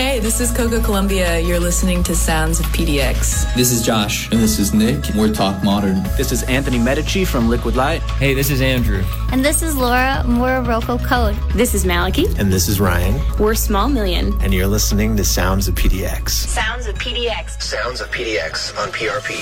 [0.00, 1.38] Hey, this is Coco Columbia.
[1.40, 3.54] You're listening to Sounds of PDX.
[3.54, 4.32] This is Josh.
[4.32, 5.04] And this is Nick.
[5.14, 6.02] We're Talk Modern.
[6.16, 8.00] This is Anthony Medici from Liquid Light.
[8.12, 9.04] Hey, this is Andrew.
[9.30, 11.36] And this is Laura Morocco Code.
[11.52, 12.34] This is Maliki.
[12.38, 13.20] And this is Ryan.
[13.38, 14.32] We're Small Million.
[14.40, 16.30] And you're listening to Sounds of PDX.
[16.30, 17.60] Sounds of PDX.
[17.60, 19.36] Sounds of PDX on PRP.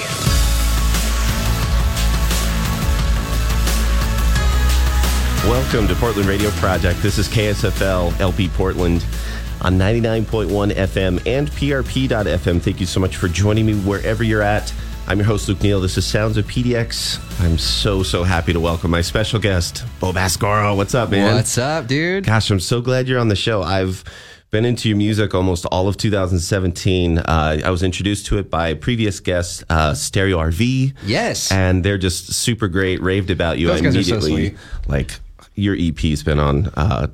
[5.49, 7.01] Welcome to Portland Radio Project.
[7.01, 9.05] This is KSFL LP Portland
[9.61, 12.61] on 99.1 FM and PRP.FM.
[12.61, 14.73] Thank you so much for joining me wherever you're at.
[15.07, 15.81] I'm your host, Luke Neal.
[15.81, 17.19] This is Sounds of PDX.
[17.41, 20.77] I'm so, so happy to welcome my special guest, Bo Bascaro.
[20.77, 21.35] What's up, man?
[21.35, 22.25] What's up, dude?
[22.25, 23.63] Gosh, I'm so glad you're on the show.
[23.63, 24.05] I've
[24.51, 27.19] been into your music almost all of 2017.
[27.19, 30.95] Uh, I was introduced to it by previous guest, uh, Stereo RV.
[31.05, 31.51] Yes.
[31.51, 33.69] And they're just super great, raved about you.
[33.69, 34.89] Those I guys are so immediately, sweet.
[34.89, 35.21] like,
[35.55, 37.09] your EP's been on uh,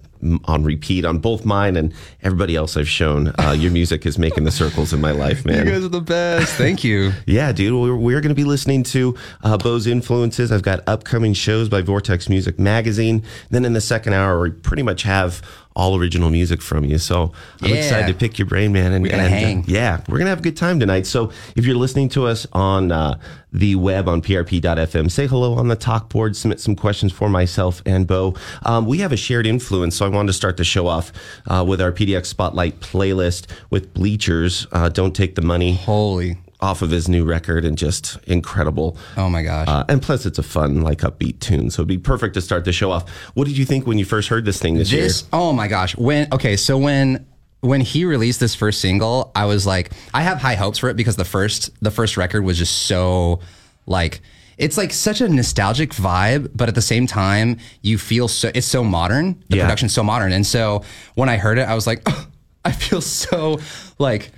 [0.45, 1.93] on repeat on both mine and
[2.23, 3.33] everybody else I've shown.
[3.39, 5.67] Uh, your music is making the circles in my life, man.
[5.67, 6.55] You guys are the best.
[6.55, 7.13] Thank you.
[7.27, 7.75] yeah, dude.
[7.75, 10.51] We're, we're going to be listening to uh, Bo's influences.
[10.53, 13.23] I've got upcoming shows by Vortex Music Magazine.
[13.51, 15.43] Then in the second hour, we pretty much have
[15.77, 16.99] all original music from you.
[16.99, 17.77] So I'm Yeah.
[17.77, 18.93] excited to pick your brain, man.
[18.93, 21.07] And, We're gonna and, uh, yeah, we're gonna have a good time tonight.
[21.07, 23.17] So if you're listening to us on uh,
[23.53, 27.83] the web on prp.fm, say hello on the talk board, submit some questions for myself
[27.87, 28.35] and Bo.
[28.65, 31.13] Um, we have a shared influence, so I wanted to start the show off
[31.49, 34.67] uh, with our PDX Spotlight playlist with Bleachers.
[34.73, 36.39] Uh, Don't take the money Holy.
[36.61, 38.97] Off of his new record and just incredible.
[39.17, 39.69] Oh my gosh.
[39.69, 42.65] Uh, and plus, it's a fun, like upbeat tune, so it'd be perfect to start
[42.65, 43.09] the show off.
[43.35, 45.29] What did you think when you first heard this thing this, this year?
[45.33, 47.27] oh my gosh when okay so when
[47.61, 50.97] when he released this first single i was like i have high hopes for it
[50.97, 53.41] because the first the first record was just so
[53.87, 54.21] like
[54.59, 58.67] it's like such a nostalgic vibe but at the same time you feel so it's
[58.67, 59.63] so modern the Yeah.
[59.65, 60.83] production's so modern and so
[61.15, 62.07] when i heard it i was like
[62.67, 63.59] i feel so
[63.99, 64.31] like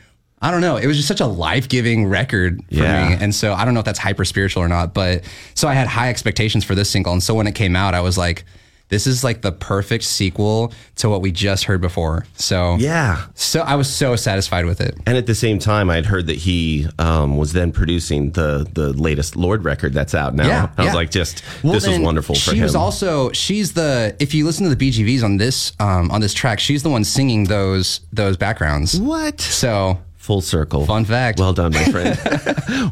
[0.43, 0.77] I don't know.
[0.77, 3.09] It was just such a life giving record for Yeah.
[3.11, 3.17] me.
[3.21, 5.87] And so I don't know if that's hyper spiritual or not, but so I had
[5.87, 7.13] high expectations for this single.
[7.13, 8.45] And so when it came out, I was like,
[8.89, 12.25] this is like the perfect sequel to what we just heard before.
[12.37, 13.23] So Yeah.
[13.35, 14.95] so I was so satisfied with it.
[15.07, 18.93] And at the same time, I'd heard that he um, was then producing the the
[18.93, 20.47] latest Lorde record that's out now.
[20.47, 22.63] Yeah, I was like, just Well, this was wonderful for she him.
[22.63, 26.33] was also she's the if you listen to the BGVs on this um, on this
[26.35, 29.01] track, she's the one singing those those backgrounds.
[29.01, 29.41] what?
[29.41, 30.85] So Full circle.
[30.87, 31.39] Fun fact.
[31.39, 32.19] Well done, my friend.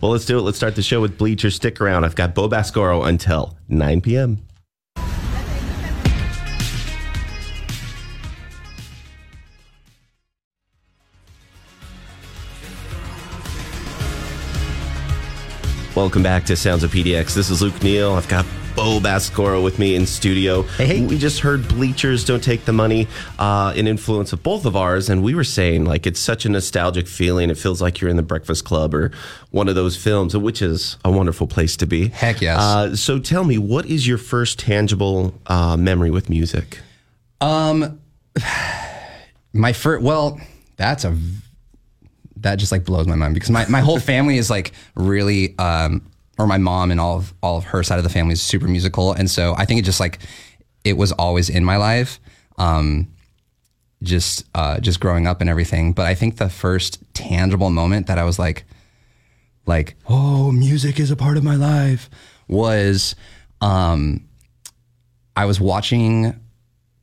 [0.00, 0.42] well, let's do it.
[0.42, 1.56] Let's start the show with Bleachers.
[1.56, 2.04] Stick around.
[2.04, 4.38] I've got Bo Bascaro until 9 p.m.
[15.96, 17.34] Welcome back to Sounds of PDX.
[17.34, 18.12] This is Luke Neal.
[18.12, 18.44] I've got
[18.76, 20.62] Bo Bascoro with me in studio.
[20.62, 21.06] Hey.
[21.06, 23.06] We just heard Bleachers Don't Take the Money,
[23.38, 25.08] uh, an influence of both of ours.
[25.08, 27.50] And we were saying, like, it's such a nostalgic feeling.
[27.50, 29.12] It feels like you're in the Breakfast Club or
[29.52, 32.08] one of those films, which is a wonderful place to be.
[32.08, 32.58] Heck yes.
[32.58, 36.80] Uh, so tell me, what is your first tangible uh, memory with music?
[37.40, 38.00] Um,
[39.52, 40.40] my first, well,
[40.76, 41.16] that's a,
[42.38, 46.02] that just like blows my mind because my, my whole family is like really, um,
[46.38, 48.66] or my mom and all of, all of her side of the family is super
[48.66, 49.12] musical.
[49.12, 50.18] And so I think it just like,
[50.84, 52.20] it was always in my life.
[52.58, 53.08] Um,
[54.02, 55.92] just, uh, just growing up and everything.
[55.92, 58.64] But I think the first tangible moment that I was like,
[59.66, 62.10] like, oh, music is a part of my life
[62.48, 63.14] was,
[63.62, 64.28] um,
[65.36, 66.38] I was watching,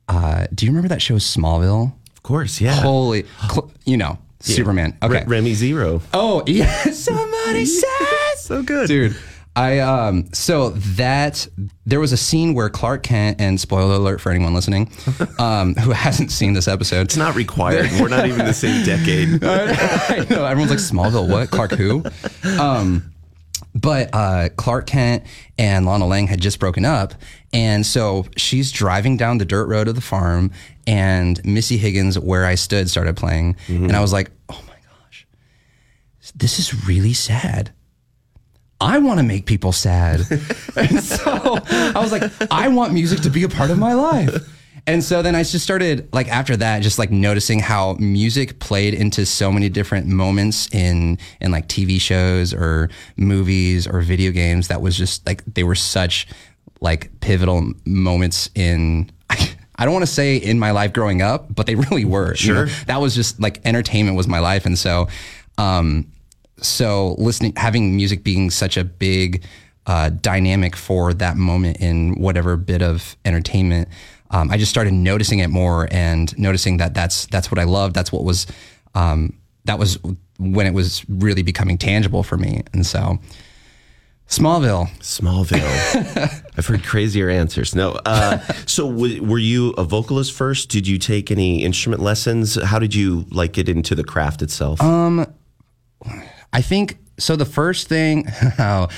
[0.08, 1.92] uh, do you remember that show Smallville?
[2.14, 2.74] Of course, yeah.
[2.74, 4.96] Holy, cl- you know, Superman.
[5.02, 5.24] Okay.
[5.24, 6.02] Re- Remy Zero.
[6.14, 6.82] oh, yeah.
[6.92, 7.88] Somebody said.
[8.42, 8.88] So good.
[8.88, 9.16] Dude,
[9.54, 11.46] I, um, so that,
[11.86, 14.90] there was a scene where Clark Kent, and spoiler alert for anyone listening,
[15.38, 17.02] um, who hasn't seen this episode.
[17.02, 17.88] It's not required.
[18.00, 19.44] We're not even the same decade.
[19.44, 20.44] I know.
[20.44, 21.50] Everyone's like, Smallville, what?
[21.50, 22.02] Clark who?
[22.58, 23.12] Um,
[23.76, 25.24] but uh, Clark Kent
[25.56, 27.14] and Lana Lang had just broken up.
[27.52, 30.50] And so she's driving down the dirt road of the farm,
[30.86, 33.56] and Missy Higgins, Where I Stood, started playing.
[33.68, 35.26] And I was like, oh my gosh,
[36.34, 37.72] this is really sad.
[38.82, 40.20] I want to make people sad.
[40.76, 44.34] and so I was like, I want music to be a part of my life.
[44.86, 48.94] And so then I just started like after that, just like noticing how music played
[48.94, 54.66] into so many different moments in in like TV shows or movies or video games.
[54.68, 56.26] That was just like they were such
[56.80, 59.10] like pivotal moments in.
[59.76, 62.34] I don't want to say in my life growing up, but they really were.
[62.34, 62.66] you know?
[62.66, 62.84] Sure.
[62.86, 65.08] that was just like entertainment was my life, and so.
[65.58, 66.06] um
[66.62, 69.44] so listening having music being such a big
[69.86, 73.88] uh, dynamic for that moment in whatever bit of entertainment
[74.30, 77.94] um, i just started noticing it more and noticing that that's that's what i loved
[77.94, 78.46] that's what was
[78.94, 79.32] um,
[79.64, 79.98] that was
[80.38, 82.62] when it was really becoming tangible for me.
[82.72, 83.18] And so,
[84.28, 84.88] Smallville.
[85.00, 86.42] Smallville.
[86.56, 87.74] I've heard crazier answers.
[87.74, 87.92] No.
[88.04, 90.68] Uh, so, w- were you a vocalist first?
[90.68, 92.60] Did you take any instrument lessons?
[92.62, 94.80] How did you like get into the craft itself?
[96.52, 97.36] I think so.
[97.36, 98.26] The first thing,
[98.58, 98.88] oh,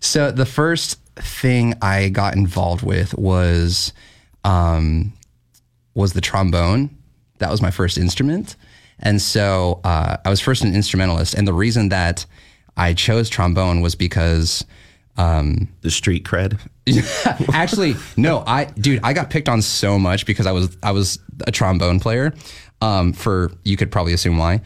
[0.00, 3.92] so the first thing I got involved with was,
[4.44, 5.12] um,
[5.94, 6.96] was the trombone.
[7.38, 8.56] That was my first instrument,
[8.98, 11.34] and so uh, I was first an instrumentalist.
[11.34, 12.24] And the reason that
[12.76, 14.64] I chose trombone was because
[15.16, 16.58] the street cred.
[17.54, 21.20] actually no i dude i got picked on so much because i was i was
[21.46, 22.34] a trombone player
[22.80, 24.60] um for you could probably assume why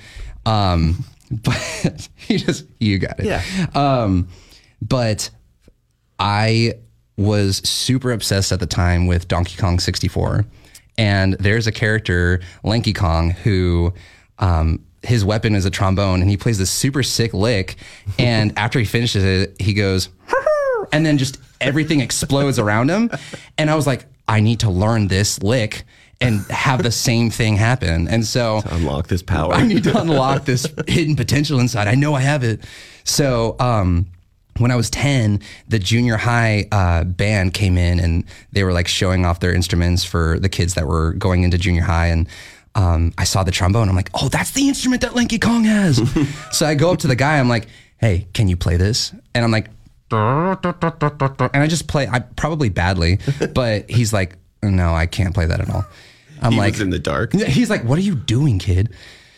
[0.46, 1.04] um
[1.42, 3.42] but you just you got it Yeah.
[3.74, 4.28] um
[4.82, 5.30] but
[6.18, 6.72] i
[7.16, 10.44] was super obsessed at the time with donkey kong 64
[10.98, 13.92] and there's a character lanky kong who
[14.38, 17.76] um his weapon is a trombone and he plays this super sick lick
[18.18, 20.08] and after he finishes it he goes
[20.92, 23.10] and then just everything explodes around him.
[23.58, 25.82] And I was like, I need to learn this lick
[26.20, 28.08] and have the same thing happen.
[28.08, 29.52] And so Unlock this power.
[29.52, 31.88] I need to unlock this hidden potential inside.
[31.88, 32.64] I know I have it.
[33.04, 34.06] So, um,
[34.58, 38.88] when I was 10, the junior high uh, band came in and they were like
[38.88, 42.06] showing off their instruments for the kids that were going into junior high.
[42.06, 42.26] And
[42.74, 43.82] um, I saw the trombone.
[43.82, 46.00] And I'm like, oh, that's the instrument that Lanky Kong has.
[46.52, 47.38] so I go up to the guy.
[47.38, 47.66] I'm like,
[47.98, 49.12] hey, can you play this?
[49.34, 49.68] And I'm like,
[51.54, 53.18] and I just play, I probably badly,
[53.54, 55.84] but he's like, no, I can't play that at all.
[56.42, 57.32] I'm he like, was in the dark.
[57.32, 58.90] He's like, "What are you doing, kid?"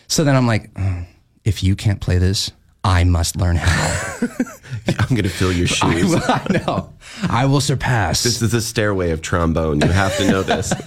[0.09, 1.05] So then I'm like, "Oh,
[1.45, 2.51] "If you can't play this,
[2.89, 4.29] I must learn how."
[4.89, 6.11] I'm going to fill your I, shoes.
[6.11, 6.93] will, I know.
[7.29, 8.23] I will surpass.
[8.23, 9.81] This is the stairway of trombone.
[9.81, 10.73] You have to know this.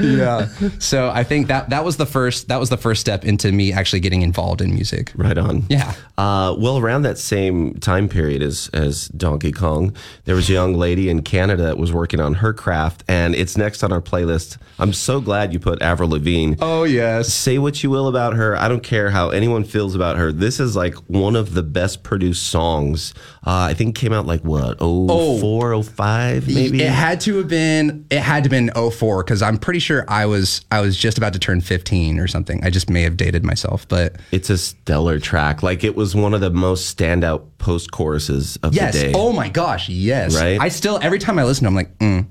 [0.00, 0.48] yeah.
[0.78, 3.72] So I think that that was the first that was the first step into me
[3.72, 5.12] actually getting involved in music.
[5.14, 5.64] Right on.
[5.68, 5.94] Yeah.
[6.18, 10.74] Uh, well, around that same time period as as Donkey Kong, there was a young
[10.74, 14.58] lady in Canada that was working on her craft, and it's next on our playlist.
[14.78, 16.56] I'm so glad you put Avril Lavigne.
[16.60, 17.32] Oh yes.
[17.32, 18.56] Say what you will about her.
[18.56, 20.32] I don't care how anyone feels about her.
[20.32, 23.14] This is like one of the best produced songs.
[23.46, 26.82] Uh, I think it came out like what, oh, four, oh five, maybe.
[26.82, 30.04] It had to have been it had to have been 04 cuz I'm pretty sure
[30.08, 32.64] I was I was just about to turn 15 or something.
[32.64, 35.62] I just may have dated myself, but it's a stellar track.
[35.62, 38.94] Like it was one of the most standout post choruses of yes.
[38.94, 39.12] the day.
[39.14, 40.34] Oh my gosh, yes.
[40.34, 40.60] Right?
[40.60, 42.26] I still every time I listen I'm like, mm,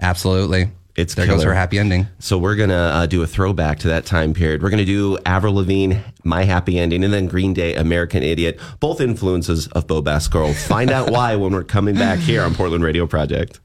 [0.00, 0.70] absolutely.
[0.96, 1.48] It's there goes killer.
[1.48, 2.08] her happy ending.
[2.18, 4.62] So we're gonna uh, do a throwback to that time period.
[4.62, 9.00] We're gonna do Avril Lavigne, "My Happy Ending," and then Green Day, "American Idiot." Both
[9.00, 10.54] influences of Bo Baskoro.
[10.54, 13.60] Find out why when we're coming back here on Portland Radio Project.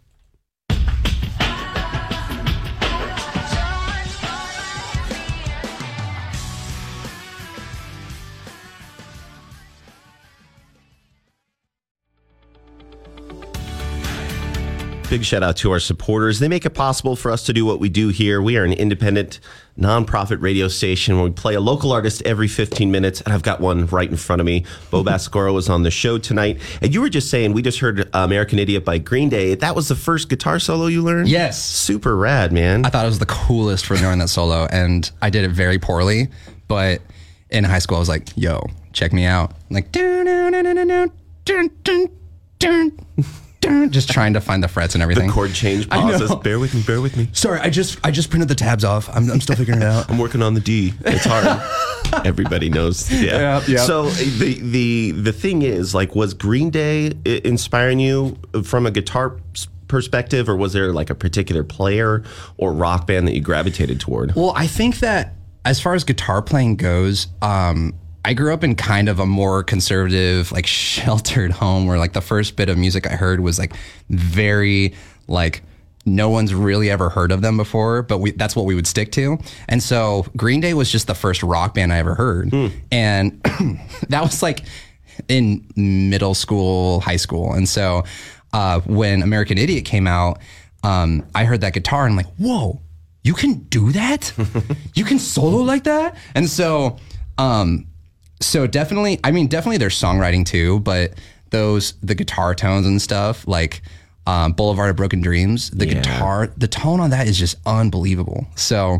[15.11, 16.39] Big shout out to our supporters.
[16.39, 18.41] They make it possible for us to do what we do here.
[18.41, 19.41] We are an independent,
[19.77, 23.59] nonprofit radio station where we play a local artist every 15 minutes, and I've got
[23.59, 24.63] one right in front of me.
[24.89, 27.99] Bo Bascoro was on the show tonight, and you were just saying we just heard
[27.99, 29.53] uh, "American Idiot" by Green Day.
[29.53, 31.27] That was the first guitar solo you learned.
[31.27, 32.85] Yes, super rad, man.
[32.85, 35.77] I thought it was the coolest for learning that solo, and I did it very
[35.77, 36.29] poorly,
[36.69, 37.01] but
[37.49, 39.91] in high school I was like, "Yo, check me out!" I'm like.
[39.91, 41.11] Dun, dun, dun, dun,
[41.43, 42.09] dun, dun,
[42.59, 43.25] dun
[43.61, 45.27] just trying to find the frets and everything.
[45.27, 46.33] The Chord change pauses.
[46.35, 47.29] Bear with me, bear with me.
[47.33, 49.09] Sorry, I just I just printed the tabs off.
[49.09, 50.09] I'm, I'm still figuring it out.
[50.09, 50.93] I'm working on the D.
[51.05, 51.61] It's hard.
[52.25, 53.11] Everybody knows.
[53.11, 53.59] Yeah.
[53.59, 53.79] Yep, yep.
[53.81, 59.37] So the the the thing is, like, was Green Day inspiring you from a guitar
[59.87, 62.23] perspective, or was there like a particular player
[62.57, 64.35] or rock band that you gravitated toward?
[64.35, 65.33] Well, I think that
[65.65, 69.63] as far as guitar playing goes, um, I grew up in kind of a more
[69.63, 73.73] conservative, like sheltered home where like the first bit of music I heard was like
[74.09, 74.93] very
[75.27, 75.63] like
[76.05, 79.11] no one's really ever heard of them before, but we, that's what we would stick
[79.11, 79.37] to.
[79.69, 82.51] And so Green Day was just the first rock band I ever heard.
[82.91, 83.39] And
[84.09, 84.63] that was like
[85.27, 87.53] in middle school, high school.
[87.53, 88.03] And so
[88.53, 90.39] uh, when American Idiot came out,
[90.83, 92.81] um, I heard that guitar and I'm like, whoa,
[93.23, 94.33] you can do that?
[94.95, 96.17] you can solo like that?
[96.33, 96.97] And so,
[97.37, 97.87] um,
[98.41, 101.13] so definitely, I mean, definitely there's songwriting too, but
[101.51, 103.81] those, the guitar tones and stuff, like
[104.27, 105.93] um, Boulevard of Broken Dreams, the Yeah.
[106.01, 108.45] guitar, the tone on that is just unbelievable.
[108.55, 108.99] So,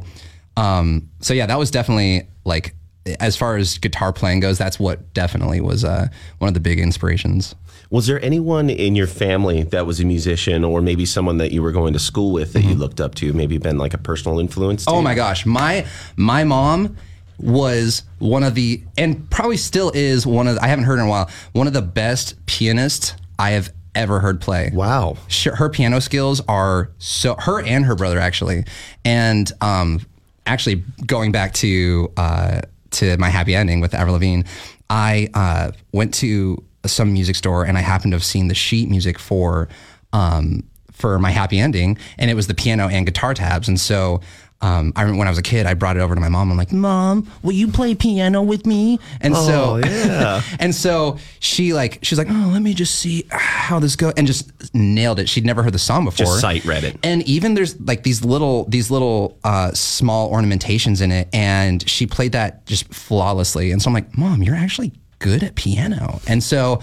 [0.58, 2.76] um, so yeah, that was definitely like,
[3.20, 6.08] as far as guitar playing goes, that's what definitely was uh,
[6.38, 7.56] one of the big inspirations.
[7.90, 11.62] Was there anyone in your family that was a musician, or maybe someone that you
[11.64, 13.34] were going to school with that you looked up to?
[13.34, 14.86] Maybe been like a personal influence.
[14.86, 14.96] to Mm-hmm.
[14.96, 15.04] Oh you?
[15.04, 16.96] my gosh, my my mom
[17.42, 21.06] was one of the and probably still is one of the, I haven't heard in
[21.06, 24.72] a while one of the best pianists I have ever heard play.
[24.74, 25.18] Wow.
[25.28, 28.66] Sh- her piano skills are so her and her brother actually
[29.04, 30.02] and um
[30.46, 34.44] actually going back to uh to my happy ending with Avril Lavigne
[34.90, 38.90] I uh went to some music store and I happened to have seen the sheet
[38.90, 39.68] music for
[40.14, 44.22] um for my happy ending and it was the piano and guitar tabs and so
[44.62, 46.52] um, I remember when I was a kid, I brought it over to my mom.
[46.52, 50.42] I'm like, "Mom, will you play piano with me?" And so, yeah.
[50.60, 54.28] and so she like she's like, "Oh, let me just see how this goes," and
[54.28, 55.28] just nailed it.
[55.28, 56.26] She'd never heard the song before.
[56.26, 56.98] Just sight read it.
[57.02, 62.06] And even there's like these little these little uh, small ornamentations in it, and she
[62.06, 63.72] played that just flawlessly.
[63.72, 66.82] And so I'm like, "Mom, you're actually good at piano." And so,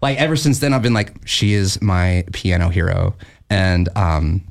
[0.00, 3.14] like ever since then, I've been like, "She is my piano hero,"
[3.50, 4.47] and um,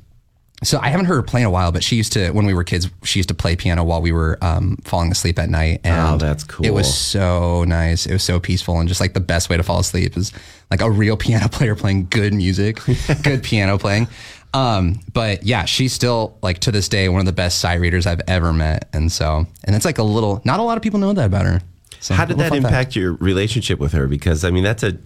[0.62, 2.52] so I haven't heard her play in a while, but she used to when we
[2.54, 2.88] were kids.
[3.04, 5.80] She used to play piano while we were um, falling asleep at night.
[5.84, 6.66] And Oh, that's cool.
[6.66, 8.06] It was so nice.
[8.06, 10.32] It was so peaceful, and just like the best way to fall asleep is
[10.70, 12.80] like a real piano player playing good music,
[13.22, 14.08] good piano playing.
[14.54, 18.06] Um, but yeah, she's still like to this day one of the best sight readers
[18.06, 20.40] I've ever met, and so and it's like a little.
[20.44, 21.60] Not a lot of people know that about her.
[22.00, 22.72] So, How did that fun fact.
[22.72, 24.06] impact your relationship with her?
[24.06, 24.96] Because I mean, that's a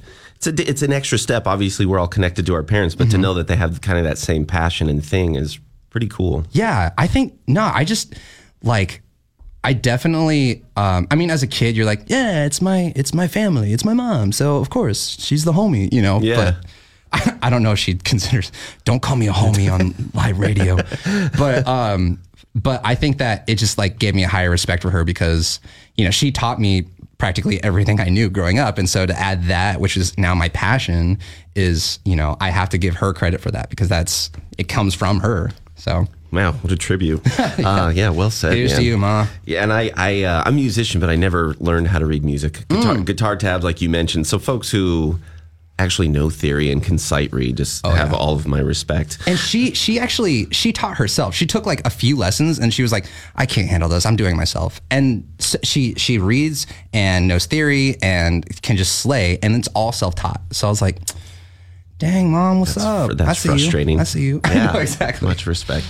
[0.46, 1.46] it's a it's an extra step.
[1.46, 3.22] Obviously, we're all connected to our parents, but to Mm-hmm.
[3.22, 5.58] know that they have kind of that same passion and thing is
[5.90, 6.44] pretty cool.
[6.52, 8.14] Yeah, I think no, I just
[8.62, 9.02] like
[9.64, 13.28] I definitely um I mean as a kid you're like, yeah, it's my it's my
[13.28, 14.32] family, it's my mom.
[14.32, 16.20] So of course, she's the homie, you know.
[16.20, 16.37] Yeah.
[16.37, 16.54] But
[17.12, 18.50] I, I don't know if she considers
[18.84, 20.76] don't call me a homie on live radio.
[21.38, 22.20] But um
[22.54, 25.58] but I think that it just like gave me a higher respect for her because,
[25.96, 26.84] you know, she taught me
[27.22, 28.78] practically everything I knew growing up.
[28.78, 31.20] And so to add that, which is now my passion,
[31.54, 34.92] is, you know, I have to give her credit for that because that's it comes
[34.92, 35.52] from her.
[35.76, 37.20] So Wow, what a tribute!
[37.64, 38.54] uh, yeah, well said.
[38.54, 38.80] Here's man.
[38.80, 39.26] to you, Ma.
[39.44, 42.24] Yeah, and I, I, uh, I'm a musician, but I never learned how to read
[42.24, 42.66] music.
[42.68, 43.04] Guitar, Mm.
[43.04, 44.26] guitar tabs, like you mentioned.
[44.26, 45.20] So folks who
[45.82, 48.18] actually know theory and can sight read just oh, have Oh, yeah.
[48.22, 49.18] all of my respect.
[49.26, 51.34] And she she actually she taught herself.
[51.34, 54.04] She took like a few lessons and she was like, I can't handle this.
[54.06, 54.80] I'm doing myself.
[54.90, 59.92] And s she she reads and knows theory and can just slay and it's all
[59.92, 60.40] self taught.
[60.52, 60.98] So I was like,
[62.02, 63.12] Dang, mom, what's up?
[63.12, 63.99] That's I see frustrating.
[63.99, 64.00] You.
[64.00, 64.40] I see you.
[64.52, 65.28] Yeah, exactly.
[65.28, 65.87] Much respect.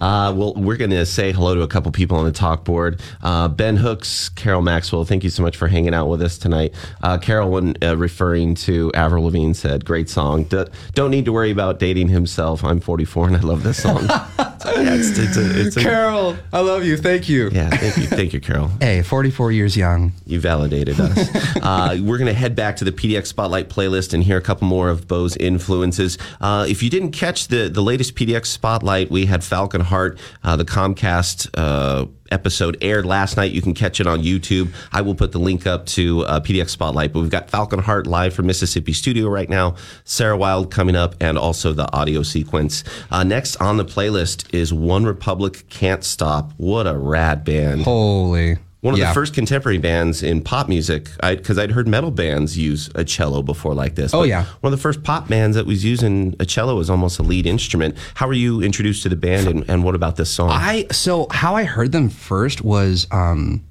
[0.00, 3.00] Uh, well, we're going to say hello to a couple people on the talk board.
[3.20, 6.72] Uh, ben Hooks, Carol Maxwell, thank you so much for hanging out with us tonight.
[7.02, 10.44] Uh, Carol, when uh, referring to Avril Lavigne, said, "Great song.
[10.44, 12.62] D- don't need to worry about dating himself.
[12.62, 14.08] I'm 44 and I love this song."
[14.66, 16.96] So, yeah, it's, it's a, it's a, Carol, I love you.
[16.96, 17.50] Thank you.
[17.50, 18.70] yeah, thank you, thank you, Carol.
[18.80, 20.12] Hey, 44 years young.
[20.26, 21.56] You validated us.
[21.62, 24.66] uh, we're going to head back to the PDX Spotlight playlist and hear a couple
[24.66, 26.18] more of Bo's influences.
[26.40, 30.56] Uh, if you didn't catch the, the latest PDX Spotlight, we had Falcon Heart, uh,
[30.56, 33.52] the Comcast uh, episode aired last night.
[33.52, 34.72] You can catch it on YouTube.
[34.92, 38.06] I will put the link up to uh, PDX Spotlight, but we've got Falcon Heart
[38.06, 42.84] live from Mississippi Studio right now, Sarah Wild coming up, and also the audio sequence.
[43.10, 46.52] Uh, next on the playlist is One Republic Can't Stop.
[46.56, 47.82] What a rad band.
[47.82, 48.58] Holy.
[48.86, 49.08] One of Yeah.
[49.08, 53.42] the first contemporary bands in pop music, because I'd heard metal bands use a cello
[53.42, 54.14] before like this.
[54.14, 54.44] Oh, yeah.
[54.60, 57.46] One of the first pop bands that was using a cello as almost a lead
[57.48, 57.96] instrument.
[58.14, 60.50] How were you introduced to the band and, and what about this song?
[60.50, 63.64] I so how I heard them first was um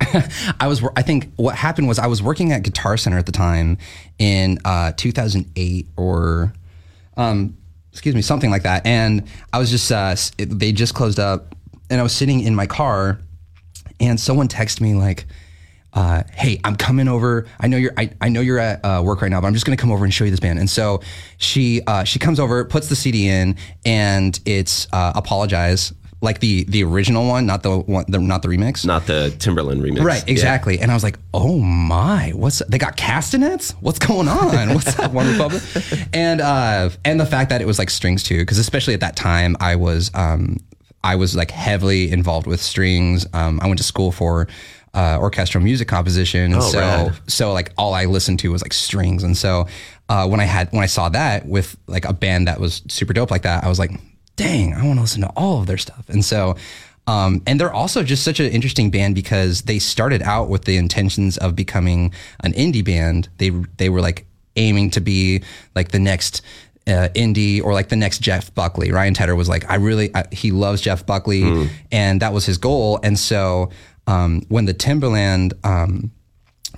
[0.60, 3.32] I was I think what happened was I was working at Guitar Center at the
[3.32, 3.78] time
[4.18, 6.52] in uh 2008 or
[7.16, 7.56] um
[7.92, 9.22] excuse me something like that and
[9.52, 11.54] I was just uh it, they just closed up
[11.90, 13.20] and I was sitting in my car
[14.02, 15.24] and someone texted me like
[15.94, 17.46] uh, hey, I'm coming over.
[17.60, 17.92] I know you're.
[17.98, 20.04] I, I know you're at uh, work right now, but I'm just gonna come over
[20.06, 20.58] and show you this band.
[20.58, 21.02] And so
[21.36, 25.92] she uh, she comes over, puts the CD in, and it's uh, apologize,
[26.22, 28.86] like the the original one, not the one, the, not the remix.
[28.86, 30.02] Not the Timbaland remix.
[30.02, 30.32] Right, Yeah.
[30.32, 30.78] exactly.
[30.78, 33.72] And I was like, "Oh my, what's they got castanets?
[33.80, 34.72] What's going on?
[34.72, 35.62] What's up, One Republic?"
[36.14, 39.14] And uh, and the fact that it was like strings too, because especially at that
[39.14, 40.56] time, I was um,
[41.04, 43.26] I was like heavily involved with strings.
[43.32, 44.48] Um, I went to school for
[44.94, 47.18] uh, orchestral music composition, and Oh, so rad.
[47.26, 49.66] so like all I listened to was like strings, and so
[50.08, 53.12] uh, when I had when I saw that with like a band that was super
[53.12, 53.90] dope like that, I was like,
[54.36, 56.56] dang, I want to listen to all of their stuff, and so.
[57.08, 60.76] Um, and they're also just such an interesting band because they started out with the
[60.76, 62.12] intentions of becoming
[62.44, 63.28] an indie band.
[63.38, 65.42] They they were like aiming to be
[65.74, 66.42] like the next
[66.86, 68.90] uh, indie or like the next Jeff Buckley.
[68.90, 72.58] Ryan Tedder was like, I really I, he loves Jeff Buckley, and that was his
[72.58, 72.98] goal.
[73.02, 73.70] And so
[74.06, 76.10] um, when the Timbaland um,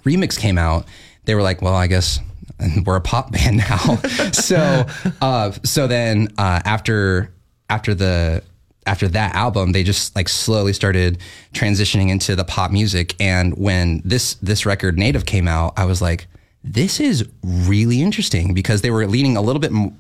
[0.05, 0.87] remix came out,
[1.25, 2.21] they were like, well, I guess
[2.85, 3.79] we're a pop band now.
[4.33, 4.87] so,
[5.21, 7.33] uh, so then uh, after
[7.71, 8.43] after the
[8.87, 11.19] after that album, they just like slowly started
[11.55, 13.15] transitioning into the pop music.
[13.19, 16.27] And when this this record Native came out, I was like,
[16.65, 19.97] this is really interesting because they were leaning a little bit m-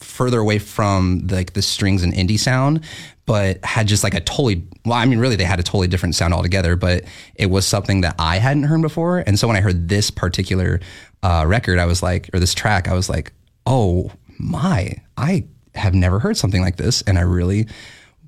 [0.00, 2.80] further away from like the strings and indie sound,
[3.26, 6.14] but had just like a totally well, I mean, really, they had a totally different
[6.14, 6.74] sound altogether.
[6.74, 7.04] But
[7.34, 10.80] it was something that I hadn't heard before, and so when I heard this particular
[11.22, 13.32] uh, record, I was like, or this track, I was like,
[13.66, 15.44] oh my, I
[15.74, 17.66] have never heard something like this, and I really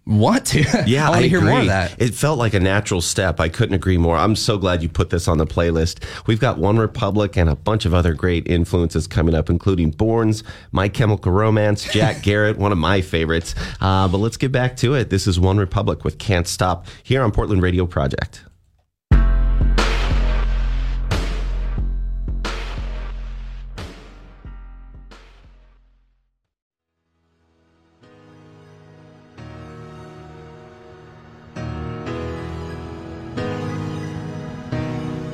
[0.08, 0.64] want to.
[0.86, 1.68] Yeah, I want to hear more of agree.
[1.68, 2.00] that.
[2.00, 3.40] It felt like a natural step.
[3.40, 4.16] I couldn't agree more.
[4.16, 6.02] I'm so glad you put this on the playlist.
[6.26, 10.42] We've got One Republic and a bunch of other great influences coming up, including Borns,
[10.72, 13.54] My Chemical Romance, Jack Garratt, one of my favorites.
[13.80, 15.10] Uh, but let's get back to it.
[15.10, 18.44] This is One Republic with Can't Stop here on Portland Radio Project.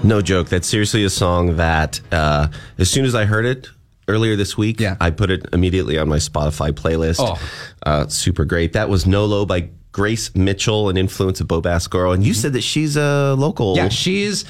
[0.04, 0.48] No joke.
[0.48, 3.68] That's seriously a song that, uh, as soon as I heard it
[4.06, 4.96] earlier this week, Yeah.
[5.00, 7.16] I put it immediately on my Spotify playlist.
[7.18, 7.38] Oh.
[7.84, 8.74] Uh, super great.
[8.74, 12.12] That was Nolo by Grace Mitchell, an influence of Bo Girl.
[12.12, 13.76] And you said that she's a local.
[13.76, 14.44] Yeah, she's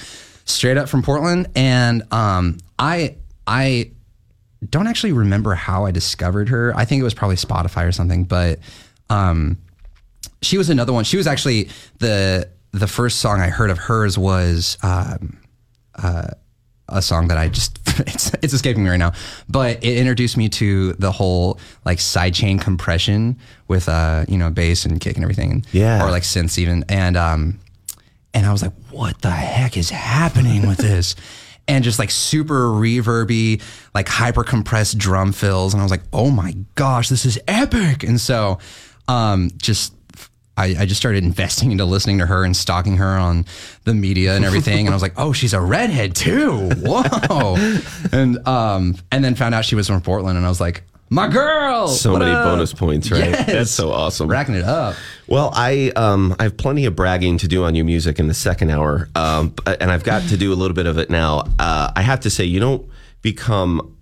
[0.45, 3.91] straight up from Portland, and um, I I
[4.69, 6.75] don't actually remember how I discovered her.
[6.75, 8.59] I think it was probably Spotify or something, but
[9.11, 9.59] um,
[10.43, 11.05] she was another one.
[11.05, 11.69] She was actually
[11.99, 15.37] the the first song I heard of hers was um,
[16.03, 16.29] uh,
[16.89, 19.13] a song that I just it's, it's escaping me right now,
[19.49, 24.85] but it introduced me to the whole like sidechain compression with uh you know bass
[24.85, 26.05] and kick and everything, Yeah.
[26.05, 27.59] or like synths even, and um
[28.35, 31.15] and I was like, what the heck is happening with this?
[31.67, 33.63] And just like super reverby,
[33.95, 35.73] like hyper compressed drum fills.
[35.73, 38.03] And I was like, oh my gosh, this is epic.
[38.03, 38.59] And so
[39.09, 39.95] um, just
[40.57, 43.45] I, I just started investing into listening to her and stalking her on
[43.85, 44.87] the media and everything.
[44.87, 46.71] and I was like, oh, she's a redhead too.
[46.77, 47.57] Whoa.
[48.13, 50.37] and um, and then found out she was from Portland.
[50.37, 51.89] And I was like, my girl.
[51.89, 53.31] So many up?" bonus points, right?
[53.31, 53.47] Yes.
[53.47, 54.29] That's so awesome.
[54.29, 54.97] Racking it up.
[55.27, 58.35] Well, I um, I have plenty of bragging to do on your music in the
[58.35, 61.45] second hour, um, and I've got to do a little bit of it now.
[61.59, 62.89] Uh, I have to say, you don't
[63.23, 63.94] become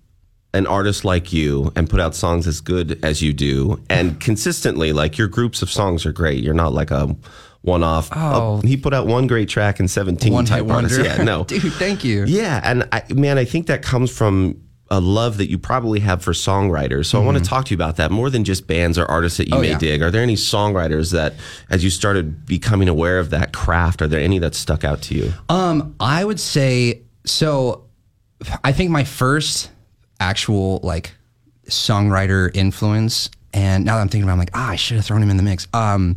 [0.53, 4.93] an artist like you and put out songs as good as you do, and consistently.
[4.93, 6.43] Like your groups of songs are great.
[6.43, 7.15] You're not like a
[7.61, 8.09] one-off.
[8.11, 8.61] Oh.
[8.63, 10.93] he put out one great track in 17 One type hit wonder.
[10.95, 11.17] artist.
[11.17, 12.25] Yeah, no, Dude, thank you.
[12.25, 14.59] yeah, and I, man, I think that comes from
[14.91, 17.05] a love that you probably have for songwriters.
[17.07, 19.37] So I want to talk to you about that more than just bands or artists
[19.37, 19.57] that you Mm-hmm.
[19.59, 19.77] Oh, may yeah.
[19.79, 20.01] dig.
[20.03, 21.33] Are there any songwriters that,
[21.71, 25.15] as you started becoming aware of that craft, are there any that stuck out to
[25.15, 25.33] you?
[25.49, 27.85] Um, I would say so.
[28.63, 29.71] I think my first
[30.23, 31.13] actual like
[31.67, 35.05] songwriter influence, and now that I'm thinking about, it, I'm like, ah, I should have
[35.05, 35.67] thrown him in the mix.
[35.73, 36.15] Um,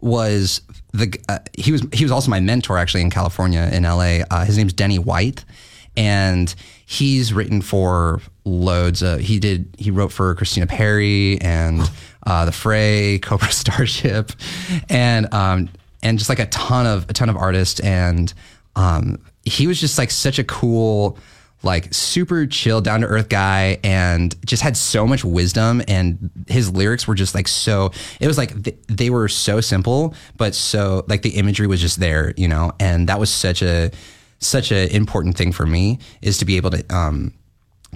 [0.00, 4.20] was the uh, he was he was also my mentor actually in California in LA.
[4.30, 5.44] Uh, his name's Denny White,
[5.96, 6.54] and
[6.86, 9.20] he's written for loads of.
[9.20, 11.82] He did he wrote for Christina Perri and
[12.26, 14.32] uh, the Fray, Cobra Starship,
[14.88, 15.68] and um,
[16.02, 18.32] and just like a ton of a ton of artists and
[18.76, 21.18] um, he was just like such a cool
[21.62, 26.70] like super chill down to earth guy and just had so much wisdom and his
[26.70, 27.90] lyrics were just like so
[28.20, 31.98] it was like th- they were so simple but so like the imagery was just
[31.98, 33.90] there you know and that was such a
[34.38, 37.32] such an important thing for me is to be able to um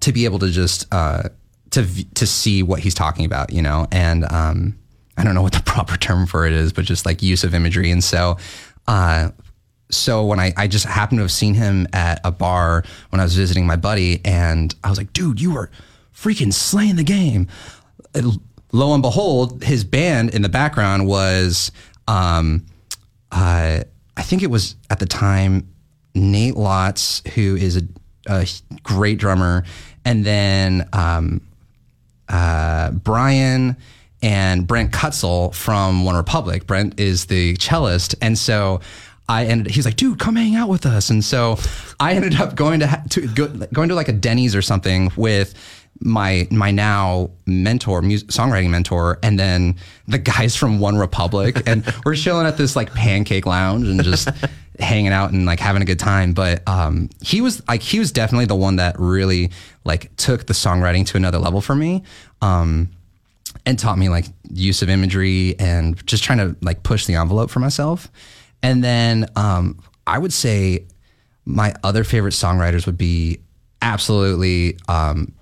[0.00, 1.22] to be able to just uh
[1.70, 4.76] to to see what he's talking about you know and um
[5.16, 7.54] I don't know what the proper term for it is, but just like use of
[7.54, 7.90] imagery.
[7.90, 8.38] And so,
[8.88, 9.30] uh,
[9.92, 13.24] so when I, I just happened to have seen him at a bar when I
[13.24, 15.70] was visiting my buddy, and I was like, dude, you were
[16.14, 17.48] freaking slaying the game.
[18.14, 18.40] And
[18.72, 21.72] lo and behold, his band in the background was,
[22.08, 22.66] um,
[23.30, 23.82] uh,
[24.16, 25.68] I think it was at the time
[26.14, 27.82] Nate Lotz, who is a,
[28.26, 28.46] a
[28.82, 29.64] great drummer,
[30.04, 31.40] and then um,
[32.28, 33.76] uh, Brian
[34.22, 36.66] and Brent Kutzle from One Republic.
[36.66, 38.80] Brent is the cellist, and so
[39.28, 39.72] I ended.
[39.72, 41.58] He's like, "Dude, come hang out with us." And so
[42.00, 45.10] I ended up going to, ha- to go, going to like a Denny's or something
[45.16, 45.54] with
[46.00, 49.76] my my now mentor, music, songwriting mentor, and then
[50.08, 54.28] the guys from One Republic, and we're chilling at this like pancake lounge and just
[54.78, 56.32] hanging out and like having a good time.
[56.32, 59.50] But um, he was like he was definitely the one that really
[59.84, 62.02] like took the songwriting to another level for me.
[62.40, 62.90] Um,
[63.64, 67.50] and taught me like use of imagery and just trying to like push the envelope
[67.50, 68.10] for myself.
[68.62, 70.86] And then um, I would say
[71.44, 73.40] my other favorite songwriters would be
[73.80, 75.32] absolutely um,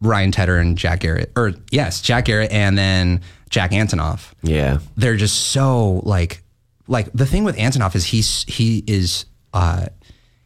[0.00, 3.20] Ryan Tedder and Jack Garratt, or yes, Jack Garratt and then
[3.50, 4.32] Jack Antonoff.
[4.42, 4.78] Yeah.
[4.96, 6.42] They're just so like,
[6.86, 9.86] like the thing with Antonoff is he's he is uh,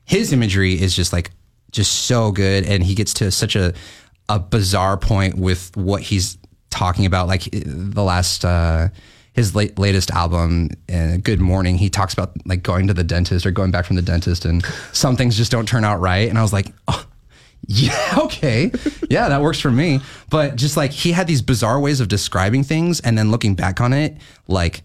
[0.04, 1.30] his imagery is just like
[1.70, 3.74] just so good, and he gets to such a
[4.28, 6.38] a bizarre point with what he's
[6.70, 7.28] talking about.
[7.28, 8.44] Like the last.
[8.44, 8.88] Uh,
[9.36, 13.46] his late, latest album, uh, Good Morning, he talks about like going to the dentist
[13.46, 16.28] or going back from the dentist, and some things just don't turn out right.
[16.28, 17.06] And I was like, oh,
[17.68, 18.72] yeah, okay.
[19.10, 20.00] Yeah, that works for me.
[20.30, 23.80] But just like he had these bizarre ways of describing things and then looking back
[23.80, 24.16] on it,
[24.48, 24.82] like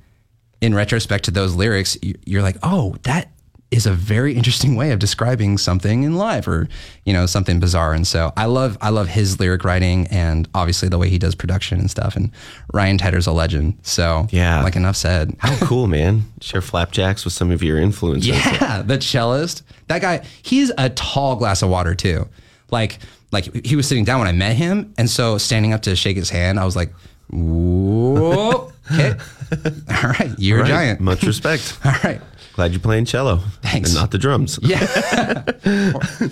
[0.60, 3.32] in retrospect to those lyrics, you- you're like, oh, that
[3.72, 6.68] is a very interesting way of describing something in life or,
[7.06, 7.94] you know, something bizarre.
[7.94, 11.36] And so I love I love his lyric writing and obviously the way he does
[11.36, 12.18] production and stuff.
[12.18, 12.32] And
[12.74, 13.78] Ryan Tedder's a legend.
[13.84, 14.62] So Yeah.
[14.62, 15.36] like enough said.
[15.40, 16.26] How cool, man.
[16.42, 18.28] Share flapjacks with some of your influences.
[18.28, 19.64] Yeah, the cellist.
[19.88, 22.28] That guy, he's a tall glass of water too.
[22.72, 23.00] Like,
[23.32, 26.18] like he was sitting down when I met him, and so standing up to shake
[26.18, 26.92] his hand, I was like,
[27.30, 29.14] "Whoa, okay,
[30.04, 30.66] all right, you're Right.
[30.66, 31.78] a giant." Much respect.
[31.86, 32.22] All right,
[32.62, 33.38] Glad you're playing cello.
[33.64, 33.90] Thanks.
[33.90, 34.60] And not the drums.
[34.62, 35.44] yeah,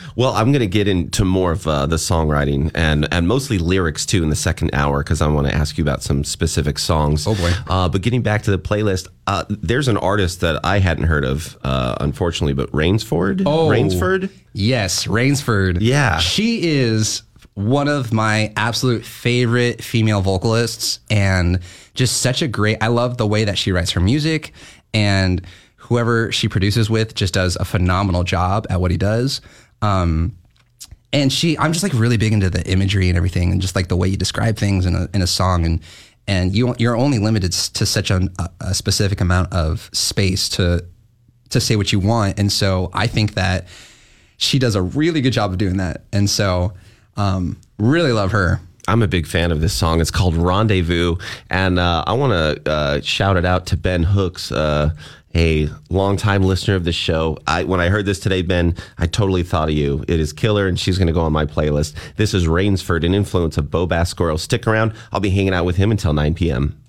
[0.16, 4.06] Well, I'm going to get into more of uh, the songwriting and, and mostly lyrics
[4.06, 7.26] too in the second hour because I want to ask you about some specific songs.
[7.26, 7.52] Oh, boy.
[7.66, 11.26] Uh, but getting back to the playlist, uh, there's an artist that I hadn't heard
[11.26, 13.42] of, uh, unfortunately, but Rainsford.
[13.44, 13.68] Oh.
[13.68, 14.30] Rainsford.
[14.54, 15.82] yes, Rainsford.
[15.82, 16.16] Yeah.
[16.20, 17.20] she is
[17.52, 21.60] one of my absolute favorite female vocalists, and
[21.92, 22.78] just such a great.
[22.80, 24.52] I love the way that she writes her music,
[24.94, 25.46] and
[25.88, 29.40] whoever she produces with just does a phenomenal job at what he does.
[29.82, 30.36] Um,
[31.12, 33.88] and she, I'm just like really big into the imagery and everything, and just like
[33.88, 35.80] the way you describe things in a in a song, and
[36.26, 40.84] and you you're only limited to such an, a, specific amount of space to
[41.50, 43.68] to say what you want, and so I think that
[44.36, 46.74] she does a really good job of doing that, and so
[47.16, 48.60] um, really love her.
[48.88, 50.00] I'm a big fan of this song.
[50.00, 51.16] It's called Rendezvous,
[51.50, 54.90] and uh, I want to uh, shout it out to Ben Hooks, uh,
[55.36, 57.38] a longtime listener of the show.
[57.46, 60.02] I, when I heard this today, Ben, I totally thought of you.
[60.08, 61.94] It is killer, and she's going to go on my playlist.
[62.16, 64.38] This is Rainsford, an influence of Bo Bascoro.
[64.38, 64.94] Stick around.
[65.12, 66.80] I'll be hanging out with him until 9 p.m.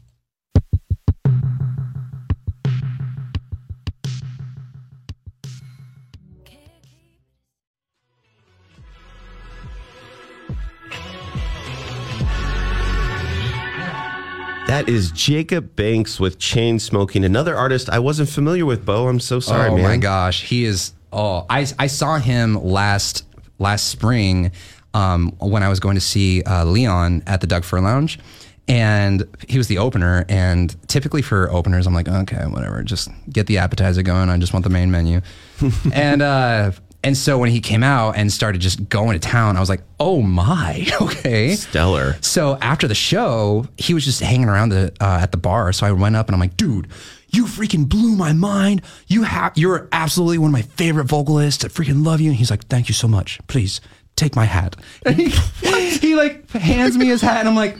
[14.68, 18.86] That is Jacob Banks with Chain Smoking, another artist I wasn't familiar with.
[18.86, 19.84] Bo, I'm so sorry, oh man.
[19.84, 20.92] my gosh, he is.
[21.14, 23.26] Oh, I I saw him last
[23.60, 24.52] last spring
[24.94, 28.20] um, when I was going to see uh, Leon at the Doug Fir Lounge,
[28.68, 30.26] and he was the opener.
[30.28, 34.30] And typically for openers, I'm like, okay, whatever, just get the appetizer going.
[34.30, 35.22] I just want the main menu.
[35.94, 36.72] and uh,
[37.04, 39.82] and so when he came out and started just going to town, I was like,
[40.00, 41.56] oh my, okay.
[41.56, 42.18] Stellar.
[42.22, 45.72] So after the show, he was just hanging around the uh, at the bar.
[45.74, 46.88] So I went up and I'm like, dude,
[47.30, 48.82] you freaking blew my mind.
[49.08, 51.64] You have you're absolutely one of my favorite vocalists.
[51.64, 52.30] I freaking love you.
[52.30, 53.40] And he's like, thank you so much.
[53.48, 53.80] Please
[54.16, 54.76] take my hat.
[55.06, 55.30] And he,
[56.00, 57.78] he like hands me his hat, and I'm like.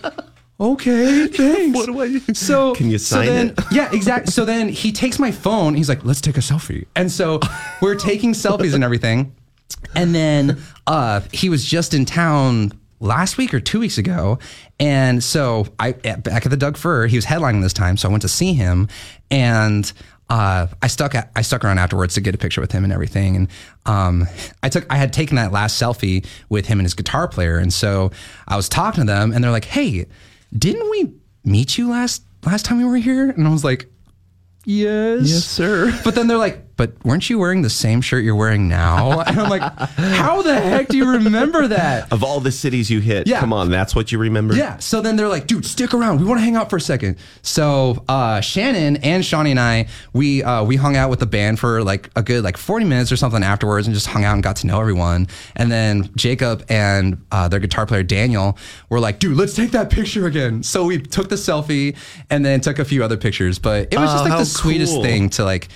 [0.60, 1.78] Okay, thanks.
[1.78, 2.34] What do I do?
[2.34, 3.60] So Can you so sign then, it?
[3.72, 4.32] Yeah, exactly.
[4.32, 5.76] So then he takes my phone.
[5.76, 7.40] He's like, "Let's take a selfie." And so
[7.82, 9.36] we're taking selfies and everything.
[9.96, 14.40] And then uh, he was just in town last week or two weeks ago,
[14.80, 18.08] and so I at, back at the Doug Fir, he was headlining this time, so
[18.08, 18.88] I went to see him,
[19.30, 19.92] and
[20.30, 22.92] uh, I stuck at, I stuck around afterwards to get a picture with him and
[22.92, 23.48] everything, and
[23.86, 24.26] um,
[24.64, 27.72] I took I had taken that last selfie with him and his guitar player, and
[27.72, 28.12] so
[28.48, 30.08] I was talking to them, and they're like, "Hey,
[30.56, 33.90] didn't we meet you last last time we were here?" And I was like,
[34.66, 35.22] Yes.
[35.30, 35.98] Yes, sir.
[36.04, 39.22] But then they're like, but weren't you wearing the same shirt you're wearing now?
[39.28, 42.12] And I'm like, how the heck do you remember that?
[42.14, 43.40] Of all the cities you hit, Yeah.
[43.42, 44.56] come on, that's what you remember?
[44.56, 44.78] Yeah.
[44.78, 46.20] So then they're like, dude, stick around.
[46.20, 47.18] We want to hang out for a second.
[47.42, 51.60] So uh, Shannon and Shawnee and I, we uh, we hung out with the band
[51.60, 54.44] for like a good like 40 minutes or something afterwards, and just hung out and
[54.44, 55.28] got to know everyone.
[55.56, 58.58] And then Jacob and uh, their guitar player Daniel
[58.90, 60.64] were like, dude, let's take that picture again.
[60.64, 61.96] So we took the selfie
[62.30, 63.60] and then took a few other pictures.
[63.60, 65.04] But it was Oh, just like how the sweetest cool.
[65.04, 65.68] thing to like.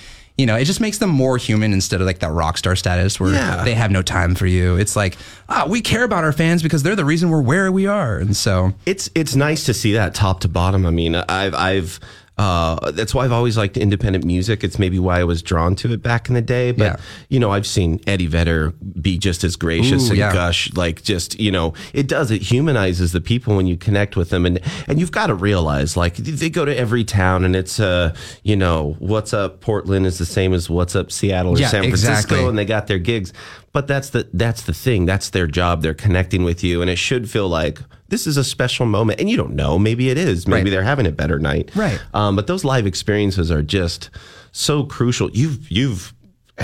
[0.42, 3.20] You know, it just makes them more human instead of like that rock star status
[3.20, 3.64] where Yeah.
[3.64, 4.76] they have no time for you.
[4.76, 5.16] It's like,
[5.50, 8.18] ah, we care about our fans because they're the reason we're where we are.
[8.18, 10.84] And so, It's it's nice to see that top to bottom.
[10.88, 12.00] I mean, I've I've
[12.42, 14.64] uh, that's why I've always liked independent music.
[14.64, 16.72] It's maybe why I was drawn to it back in the day.
[16.72, 16.96] But Yeah.
[17.30, 20.34] you know, I've seen Eddie Vedder be just as gracious Ooh, and yeah.
[20.34, 22.32] gush, like just you know, it does.
[22.32, 25.96] It humanizes the people when you connect with them, and and you've got to realize,
[25.96, 30.18] like they go to every town, and it's uh, you know, what's up Portland is
[30.18, 32.46] the same as what's up Seattle or Yeah, San Francisco, exactly.
[32.46, 33.34] and they got their gigs.
[33.74, 35.06] But that's the that's the thing.
[35.06, 35.82] That's their job.
[35.82, 37.80] They're connecting with you, and it should feel like
[38.10, 39.20] this is a special moment.
[39.20, 39.80] And you don't know.
[39.80, 40.48] Maybe it is.
[40.48, 40.72] Maybe Right.
[40.72, 41.72] they're having a better night.
[41.76, 42.00] Right.
[42.14, 44.10] Um, but those live experiences are just
[44.52, 45.30] so crucial.
[45.32, 46.14] You've you've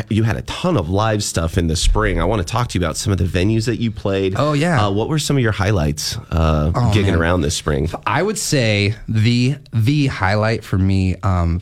[0.10, 2.22] you had a ton of live stuff in the spring.
[2.22, 4.36] I want to talk to you about some of the venues that you played.
[4.38, 4.86] Oh, yeah.
[4.86, 7.16] Uh, what were some of your highlights uh, gigging man.
[7.16, 7.90] around this spring?
[8.06, 11.62] I would say the the highlight for me, um,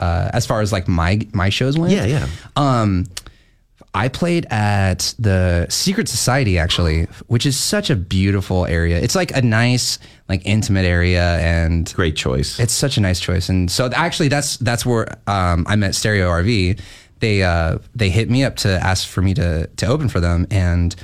[0.00, 1.92] uh, as far as like my my shows went.
[1.92, 2.28] Yeah, yeah.
[2.54, 3.06] Um,
[3.96, 9.00] I played at the Secret Society actually, which is such a beautiful area.
[9.00, 12.60] It's like a nice, like intimate area, and Great choice.
[12.60, 13.48] it's such a nice choice.
[13.48, 16.78] And so actually, that's that's where um, I met Stereo RV.
[17.20, 20.46] They uh, they hit me up to ask for me to to open for them,
[20.50, 20.94] and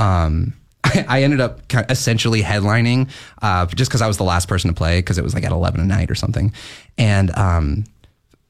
[0.00, 3.10] um, I, I ended up essentially headlining
[3.42, 5.52] uh, just because I was the last person to play because it was like at
[5.52, 6.52] eleven at night or something,
[6.98, 7.30] and.
[7.38, 7.84] Um,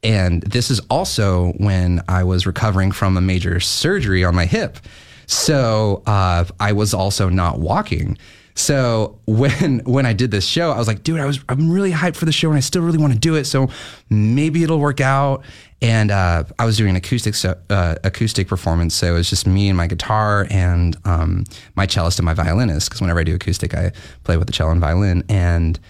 [0.02, 4.78] and this is also when I was recovering from a major surgery on my hip.
[5.26, 8.18] So uh, I was also not walking.
[8.54, 11.92] So when when I did this show, I was like, dude, I was I'm really
[11.92, 13.44] hyped for the show, and I still really want to do it.
[13.44, 13.68] So
[14.08, 15.44] maybe it'll work out.
[15.82, 19.46] And uh, I was doing an acoustic so, uh, acoustic performance, so it was just
[19.46, 22.90] me and my guitar and um, my cellist and my violinist.
[22.90, 23.92] Because whenever I do acoustic, I
[24.24, 25.24] play with the cello and violin.
[25.30, 25.80] And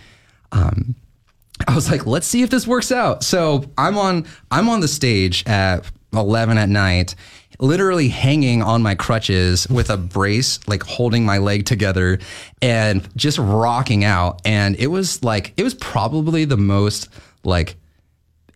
[0.52, 0.94] um,
[1.66, 3.22] I was like, let's see if this works out.
[3.22, 7.14] So I'm on I'm on the stage at 11 at night,
[7.58, 12.18] literally hanging on my crutches with a brace, like holding my leg together
[12.62, 14.40] and just rocking out.
[14.44, 17.08] And it was like it was probably the most
[17.44, 17.76] like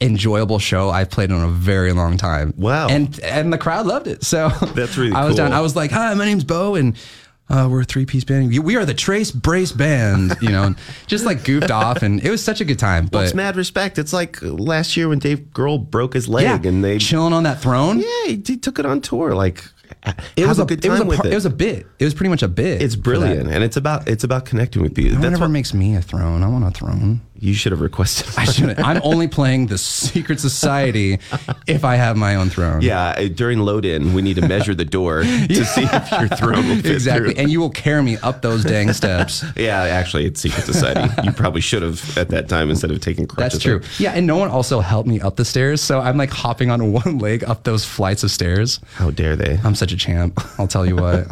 [0.00, 2.54] enjoyable show I've played in a very long time.
[2.56, 2.88] Wow.
[2.88, 4.24] And and the crowd loved it.
[4.24, 5.52] So That's really I was down.
[5.52, 6.96] I was like, "Hi, my name's Bo and
[7.48, 8.56] uh, we're a three piece band.
[8.64, 10.74] We are the Trace Brace Band, you know,
[11.06, 13.04] just like goofed off, and it was such a good time.
[13.04, 13.98] But Well, it's mad respect.
[13.98, 17.42] It's like last year when Dave Grohl broke his leg yeah, and they chilling on
[17.42, 17.98] that throne.
[17.98, 19.34] yeah he, he took it on tour.
[19.34, 19.64] Like
[20.36, 21.32] it was a, good time it was a with par- it.
[21.32, 21.86] it was a bit.
[21.98, 22.82] It was pretty much a bit.
[22.82, 25.18] it's brilliant, and it's about it's about connecting with people.
[25.20, 26.42] That's what makes me a throne.
[26.42, 27.20] I want a throne.
[27.38, 28.26] You should have requested.
[28.38, 28.78] I shouldn't.
[28.78, 31.18] I'm only playing the secret society
[31.66, 32.80] if I have my own throne.
[32.80, 36.68] yeah, during load in, we need to measure the door to see if your throne
[36.68, 37.34] will fit exactly.
[37.34, 37.42] through.
[37.42, 39.44] And you will carry me up those dang steps.
[39.56, 41.10] Yeah, actually, it's Secret Society.
[41.22, 43.54] you probably should have at that time instead of taking crutches.
[43.54, 43.76] That's true.
[43.76, 44.00] up.
[44.00, 46.92] Yeah, and no one also helped me up the stairs, so I'm like hopping on
[47.04, 48.80] one leg up those flights of stairs.
[48.94, 49.58] How dare they?
[49.64, 50.40] I'm such a champ.
[50.58, 51.26] I'll tell you what.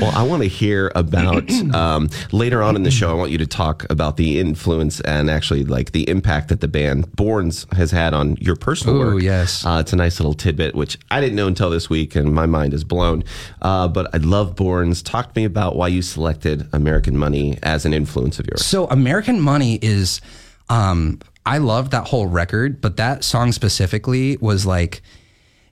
[0.00, 3.10] Well, I want to hear about um, later on in the show.
[3.10, 6.68] I want you to talk about the influence and actually like the impact that the
[6.68, 9.22] band Borns has had on your personal Ooh, work.
[9.22, 9.64] yes.
[9.64, 12.44] uh, it's a nice little tidbit which I didn't know until this week, and my
[12.46, 13.24] mind is blown.
[13.62, 15.02] Uh, but I love Borns.
[15.02, 18.64] Talk to me about why you selected American Money as an influence of yours.
[18.66, 20.20] So American Money is
[20.68, 25.00] um I loved that whole record, but that song specifically was like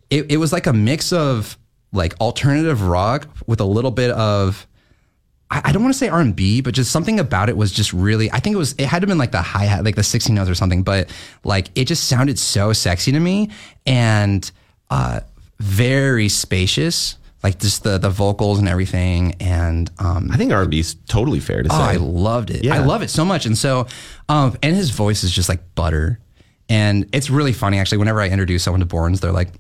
[0.09, 1.59] it, it was like a mix of
[1.95, 4.67] like alternative rock with a little bit of
[5.51, 7.73] I, I don't want to say R and B, but just something about it was
[7.73, 8.31] just really.
[8.31, 8.75] I think it was.
[8.77, 10.83] It had to have been like the hi hat, like the 16 notes or something.
[10.83, 13.51] But like it just sounded so sexy to me
[13.87, 14.51] and
[14.91, 15.21] uh,
[15.61, 17.17] very spacious.
[17.43, 19.37] Like just the the vocals and everything.
[19.39, 21.77] And um, I think R&B is totally fair to say.
[21.77, 22.65] Oh, I loved it.
[22.65, 22.75] Yeah.
[22.75, 23.45] I love it so much.
[23.45, 23.87] And so,
[24.31, 26.19] um, and his voice is just like butter.
[26.71, 27.99] And it's really funny actually.
[27.99, 29.51] Whenever I introduce someone to Borns, they're like,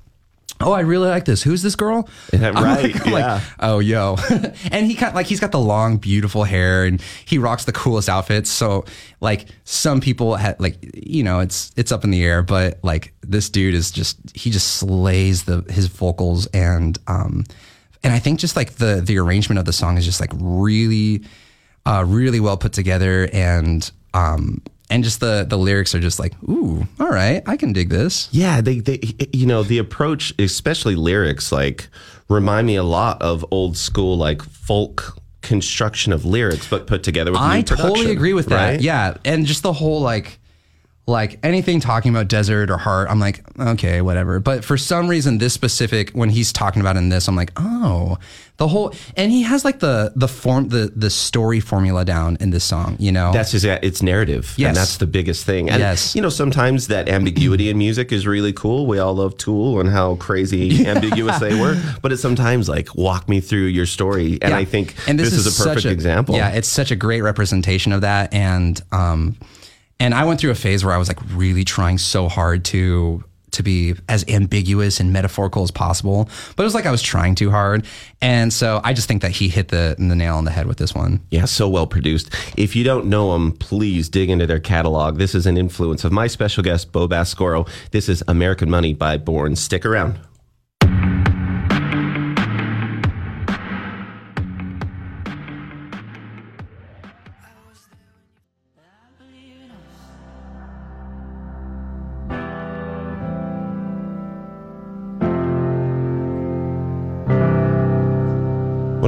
[0.64, 1.42] "Oh, I really like this.
[1.42, 3.40] Who's this girl?" Yeah, I'm right, like, I'm like, yeah.
[3.60, 4.16] oh, yo.
[4.72, 8.08] and he got like he's got the long, beautiful hair, and he rocks the coolest
[8.08, 8.50] outfits.
[8.50, 8.84] So
[9.20, 13.14] like some people had like you know it's it's up in the air, but like
[13.22, 17.44] this dude is just he just slays the his vocals and um
[18.02, 21.24] and I think just like the the arrangement of the song is just like really
[21.86, 24.62] uh really well put together and um
[24.94, 28.28] and just the the lyrics are just like ooh all right I can dig this
[28.32, 29.00] Yeah, they, they,
[29.32, 31.88] you know, the approach, especially lyrics, like
[32.28, 37.32] remind me a lot of old school, like folk construction of lyrics, but put together
[37.32, 38.70] with I totally agree with that.
[38.70, 38.80] right?
[38.80, 40.38] Yeah, and just the whole like,
[41.06, 44.40] like anything talking about desert or heart, I'm like, okay, whatever.
[44.40, 48.16] But for some reason, this specific when he's talking about in this, I'm like, oh,
[48.56, 52.50] the whole, and he has like the the form the the story formula down in
[52.50, 52.96] this song.
[52.98, 54.68] You know, That's just it's narrative, Yes.
[54.68, 55.68] and that's the biggest thing.
[55.68, 56.14] And Yes.
[56.16, 58.86] you know, sometimes that ambiguity in music is really cool.
[58.86, 63.28] We all love Tool and how crazy ambiguous they were, but it's sometimes like walk
[63.28, 64.56] me through your story, and Yeah.
[64.56, 66.36] I think and this, is, a such perfect example.
[66.36, 69.36] Yeah, it's such a great representation of that, and um,
[70.00, 73.24] and I went through a phase where I was like really trying so hard to
[73.52, 77.36] to be as ambiguous and metaphorical as possible, but it was like I was trying
[77.36, 77.86] too hard,
[78.20, 80.78] and so I just think that he hit the the nail on the head with
[80.78, 81.20] this one.
[81.30, 82.34] Yeah, so well produced.
[82.56, 85.18] If you don't know them, please dig into their catalog.
[85.18, 87.68] This is an influence of my special guest, Bo Bascoro.
[87.92, 89.56] This is American Money by Born.
[89.56, 90.18] Stick around.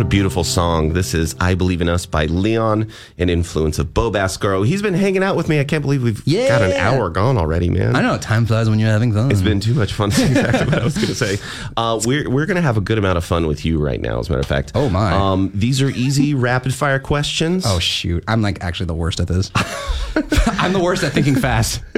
[0.09, 0.93] Beautiful song.
[0.93, 4.65] This is I Believe in Us by Leon, an influence of Bo Bascaro.
[4.65, 5.59] He's been hanging out with me.
[5.59, 7.97] I can't believe we've got an hour gone already, man.
[7.97, 9.33] I know time flies when you're having fun.
[9.33, 10.11] It's been too much fun.
[10.11, 11.39] That's exactly what I was going to say.
[11.77, 14.21] Uh, we're we're going to have a good amount of fun with you right now,
[14.21, 14.73] as a matter of fact.
[14.77, 15.11] Oh, my.
[15.13, 17.65] Um, these are easy rapid fire questions.
[17.67, 18.23] Oh shoot!
[18.29, 19.51] I'm like actually the worst at this.
[20.47, 21.83] I'm the worst at thinking fast.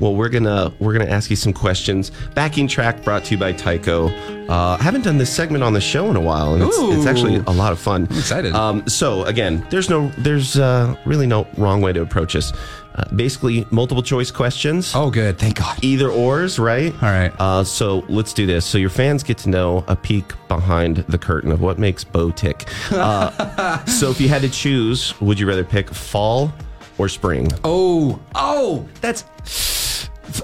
[0.00, 2.10] Well, we're gonna we're gonna ask you some questions.
[2.34, 4.08] Backing track brought to you by Tycho.
[4.48, 7.06] Uh, I haven't done this segment on the show in a while, and it's, it's
[7.06, 8.06] actually a lot of fun.
[8.10, 8.54] I'm excited.
[8.54, 12.52] Um, so again, there's no there's uh, really no wrong way to approach this.
[12.94, 14.92] Uh, basically, multiple choice questions.
[14.94, 15.38] Oh, good.
[15.38, 15.78] Thank God.
[15.84, 16.94] Either ors, right?
[16.94, 17.30] All right.
[17.38, 18.64] Uh, so let's do this.
[18.64, 22.30] So your fans get to know a peek behind the curtain of what makes Bo
[22.30, 22.66] tick.
[22.90, 26.50] Uh, so if you had to choose, would you rather pick fall
[26.96, 27.50] or spring?
[27.64, 29.24] Oh, oh, that's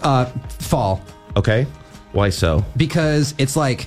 [0.03, 0.27] uh,
[0.59, 1.01] fall
[1.37, 1.67] Okay.
[2.13, 2.63] Why so?
[2.77, 3.87] because it's like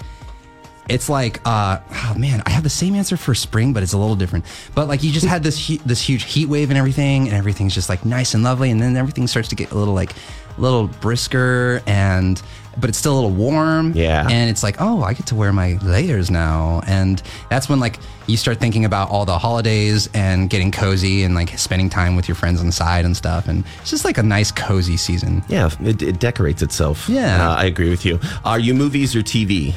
[0.90, 3.98] it's like uh oh man i have the same answer for spring but it's a
[3.98, 4.46] little different
[4.76, 7.74] but like you just had this hu- this huge heat wave and everything and everything's
[7.74, 10.12] just like nice and lovely and then everything starts to get a little like
[10.58, 12.42] a little brisker and
[12.78, 14.28] but it's still a little warm Yeah.
[14.30, 17.98] and it's like oh i get to wear my layers now and that's when like
[18.28, 22.28] you start thinking about all the holidays and getting cozy and like spending time with
[22.28, 25.44] your friends on the side and stuff and it's just like a nice cozy season
[25.48, 27.08] Yeah, it, it decorates itself.
[27.10, 27.50] Yeah.
[27.52, 28.20] Uh, I agree with you.
[28.44, 29.74] Are you movies or TV?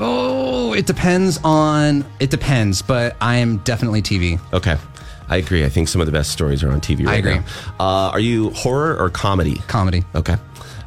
[0.00, 2.04] Oh, it depends on.
[2.20, 4.40] It depends, but I am definitely TV.
[4.52, 4.76] Okay.
[5.28, 5.64] I agree.
[5.64, 7.36] I think some of the best stories are on TV right agree.
[7.36, 7.44] now.
[7.80, 9.54] Uh, are you horror or comedy?
[9.68, 10.04] Comedy.
[10.14, 10.36] Okay.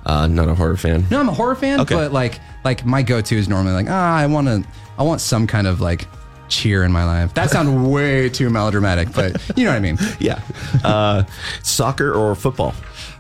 [0.05, 1.05] Uh, not a horror fan.
[1.09, 1.95] No, I'm a horror fan, Okay.
[1.95, 4.63] but like, like my go-to is normally like, ah, I want to,
[4.97, 6.07] I want some kind of like
[6.49, 7.33] cheer in my life.
[7.33, 9.97] That sounds way too melodramatic, but you know what I mean.
[10.19, 10.39] Yeah.
[10.83, 11.23] Uh,
[11.63, 12.73] soccer or football?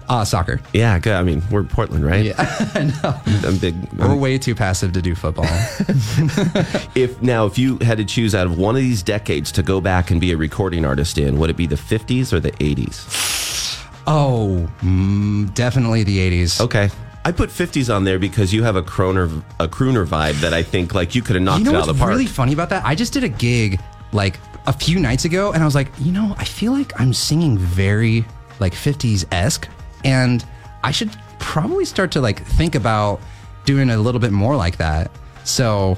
[0.09, 0.61] Ah, soccer.
[0.73, 1.13] Yeah, good.
[1.13, 2.23] I mean, we're Portland, right?
[2.25, 2.35] Yeah,
[2.75, 3.19] I know.
[3.47, 3.75] I'm big.
[3.93, 5.45] We're way too passive to do football.
[6.95, 9.81] If now, if you had to choose out of one of these decades to go
[9.81, 13.85] back and be a recording artist in, would it be the 50s or the 80s?
[14.07, 16.61] oh, mm, definitely the '80s.
[16.61, 16.89] Okay.
[17.25, 20.63] I put 50s on there because you have a crooner, a crooner vibe that I
[20.63, 22.09] think like you could have knocked You know it out of the park.
[22.11, 22.85] really funny about that?
[22.85, 23.81] I just did a gig
[24.13, 27.13] like a few nights ago, and I was like, you know, I feel like I'm
[27.13, 28.23] singing very
[28.59, 29.67] like 50s esque,
[30.07, 30.45] and
[30.83, 33.19] I should probably start to like think about
[33.65, 35.11] doing a little bit more like that.
[35.43, 35.97] So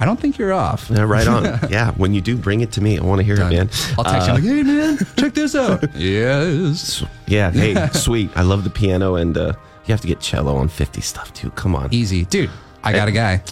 [0.00, 0.88] I don't think you're off.
[0.90, 1.44] Yeah, right on.
[1.70, 2.98] yeah, when you do, bring it to me.
[2.98, 3.68] I want to hear it, man.
[3.98, 5.84] I'll text you like, hey man, check this out.
[5.94, 7.04] yes.
[7.26, 8.30] Yeah, hey, sweet.
[8.34, 9.52] I love the piano, and uh,
[9.84, 11.50] you have to get cello on 50 stuff too.
[11.50, 11.92] Come on.
[11.92, 12.50] Easy, dude.
[12.82, 13.42] I got a guy.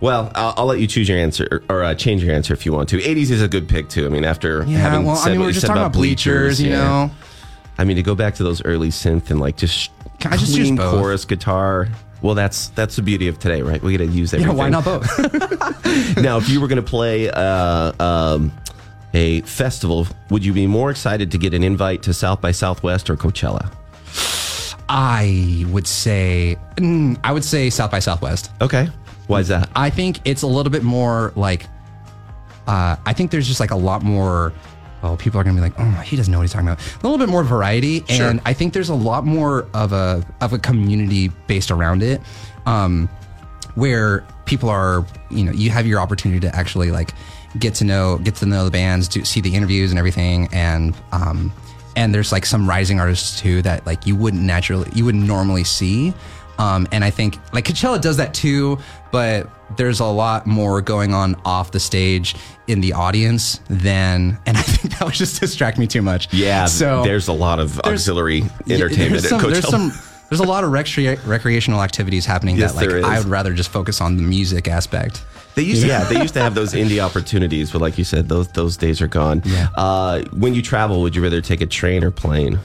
[0.00, 2.66] Well, I'll, I'll let you choose your answer or, or uh, change your answer if
[2.66, 2.98] you want to.
[2.98, 4.04] 80s is a good pick too.
[4.04, 5.82] I mean, after Yeah, having well, said I mean, what we're you just said talking
[5.84, 6.76] about bleachers, you yeah.
[6.76, 7.10] know.
[7.78, 10.56] I mean, to go back to those early synth and like just Can I just
[10.56, 10.92] use both?
[11.00, 11.88] chorus guitar.
[12.22, 13.82] Well, that's that's the beauty of today, right?
[13.82, 14.56] We got to use Yeah, everything.
[14.56, 16.16] why not both?
[16.16, 18.52] now, if you were going to play uh, um,
[19.12, 23.10] a festival, would you be more excited to get an invite to South by Southwest
[23.10, 23.70] or Coachella?
[24.88, 28.50] I would say, mm, I would say South by Southwest.
[28.60, 28.88] Okay,
[29.26, 29.68] why is that?
[29.74, 31.66] I think it's a little bit more like,
[32.66, 34.52] uh, I think there's just like a lot more.
[35.04, 36.80] Oh, people are gonna be like, oh, he doesn't know what he's talking about.
[36.80, 38.28] A little bit more variety, Sure.
[38.28, 42.20] and I think there's a lot more of a of a community based around it,
[42.66, 43.08] um,
[43.74, 47.12] where people are, you know, you have your opportunity to actually like
[47.58, 50.94] get to know get to know the bands, to see the interviews and everything, and
[51.12, 51.52] um,
[51.96, 55.64] and there's like some rising artists too that like you wouldn't naturally you wouldn't normally
[55.64, 56.14] see.
[56.56, 58.78] Um, and I think like Coachella does that too,
[59.10, 62.36] but there's a lot more going on off the stage
[62.66, 66.32] in the audience than, and I think that would just distract me too much.
[66.32, 69.52] Yeah, so there's a lot of auxiliary entertainment There's some, at Coachella.
[69.52, 69.92] there's some,
[70.30, 73.04] there's a lot of recre- recreational activities happening Yes, that like.
[73.04, 75.22] I would rather just focus on the music aspect.
[75.54, 78.28] They used to, yeah, they used to have those indie opportunities, but like you said,
[78.28, 79.42] those those days are gone.
[79.44, 79.68] Yeah.
[79.76, 82.58] Uh, when you travel, would you rather take a train or plane?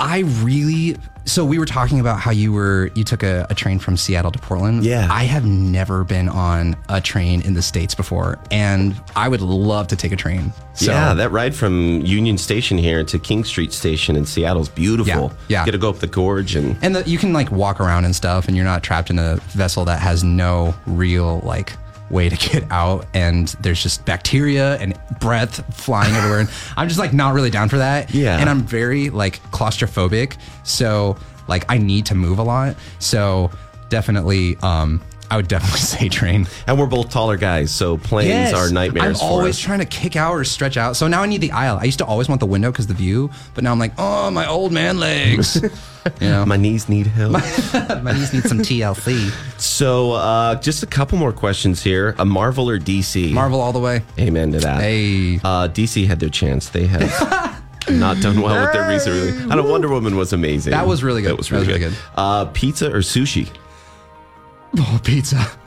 [0.00, 0.96] I really
[1.26, 4.32] so we were talking about how you were you took a, a train from Seattle
[4.32, 4.82] to Portland.
[4.84, 5.06] Yeah.
[5.10, 9.88] I have never been on a train in the States before and I would love
[9.88, 10.52] to take a train.
[10.72, 14.70] So yeah, that ride from Union Station here to King Street Station in Seattle is
[14.70, 15.32] beautiful.
[15.48, 15.64] Yeah, yeah.
[15.66, 18.16] Get to go up the gorge and and the, you can like walk around and
[18.16, 21.74] stuff and you're not trapped in a vessel that has no real like
[22.10, 26.40] way to get out and there's just bacteria and breath flying everywhere.
[26.40, 28.12] And i'm just like not really down for that.
[28.12, 28.38] Yeah.
[28.38, 30.36] and i'm very like claustrophobic.
[30.64, 31.16] So
[31.48, 32.76] like i need to move a lot.
[32.98, 33.50] So
[33.88, 35.00] definitely um
[35.30, 39.28] i would definitely say train and we're both taller guys, so planes are nightmares i'm
[39.28, 39.60] always us.
[39.60, 41.98] trying to kick out or stretch out so now i need the aisle i used
[41.98, 44.72] to always want the window because the view but now i'm like oh my old
[44.72, 45.56] man legs
[46.20, 47.32] you know My knees need help.
[48.02, 52.14] my knees need some tlc So, uh, just a couple more questions here.
[52.18, 53.32] A Marvel or DC?
[53.32, 54.02] Marvel all the way.
[54.18, 54.80] Amen to that.
[54.80, 55.36] Hey.
[55.44, 56.70] Uh, DC had their chance.
[56.70, 59.50] They have not done well with their recent release.
[59.50, 60.70] I know Wonder Woman was amazing.
[60.70, 61.32] That was really good.
[61.32, 61.86] That was really, That was good.
[61.92, 63.50] really Uh, pizza or sushi?
[64.78, 65.36] Oh, pizza.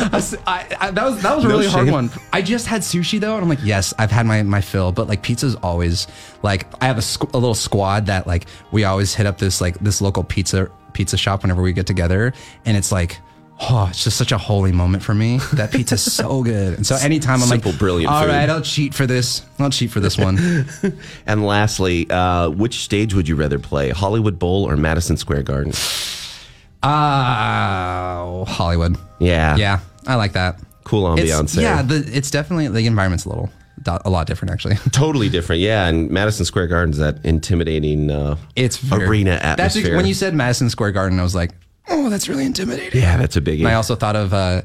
[0.00, 2.10] I, I, that was that was a No really hard one.
[2.32, 5.08] I just had sushi though, and I'm like, yes, I've had my my fill, but
[5.08, 6.06] like pizza's always
[6.42, 9.60] like I have a, squ- a little squad that like we always hit up this
[9.60, 12.32] like this local pizza pizza shop whenever we get together,
[12.64, 13.18] and it's like.
[13.60, 15.38] Oh, it's just such a holy moment for me.
[15.54, 16.74] That pizza's so good.
[16.76, 19.44] And so anytime I'm Simple, like, brilliant all food." right, I'll cheat for this.
[19.58, 20.38] I'll cheat for this one.
[21.26, 25.72] And lastly, uh, which stage would you rather play, Hollywood Bowl or Madison Square Garden?
[26.82, 28.96] Ah, Hollywood.
[29.18, 29.56] Yeah.
[29.56, 30.60] Yeah, I like that.
[30.84, 31.64] Cool It's, ambiance there.
[31.64, 33.50] yeah, the, it's definitely the environment's a little
[33.86, 34.74] a lot different actually.
[34.92, 35.60] Totally different.
[35.62, 35.86] Yeah.
[35.86, 39.96] And Madison Square Garden's that intimidating uh, It's very, arena That's atmosphere.
[39.96, 41.52] when you said Madison Square Garden, I was like,
[41.88, 43.00] oh, that's really intimidating.
[43.00, 44.62] yeah, that's a big, And I also thought of uh,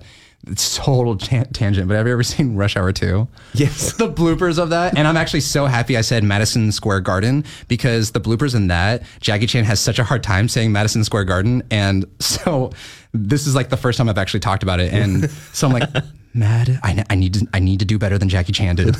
[0.47, 3.27] it's total tan- tangent, but have you ever seen Rush Hour Two?
[3.53, 3.93] Yes.
[3.97, 8.11] the bloopers of that, and I'm actually so happy I said Madison Square Garden because
[8.11, 11.63] the bloopers in that Jackie Chan has such a hard time saying Madison Square Garden,
[11.71, 12.71] and so
[13.13, 15.89] this is like the first time I've actually talked about it, and so I'm like,
[16.33, 18.95] Mad, I, I need to I need to do better than Jackie Chan did.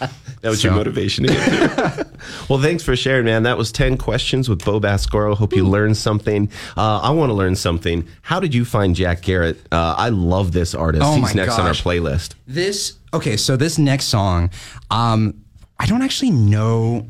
[0.40, 2.04] That was your motivation to get through.
[2.48, 3.42] well, thanks for sharing, man.
[3.42, 5.36] That was 10 questions with Bo Bascoro.
[5.36, 6.48] Hope you learned something.
[6.76, 8.06] Uh, I want to learn something.
[8.22, 9.56] How did you find Jack Garratt?
[9.72, 11.04] Uh, I love this artist.
[11.04, 12.34] Oh He's my next on our playlist.
[12.46, 14.50] This okay, so this next song,
[14.92, 15.42] um,
[15.78, 17.08] I don't actually know.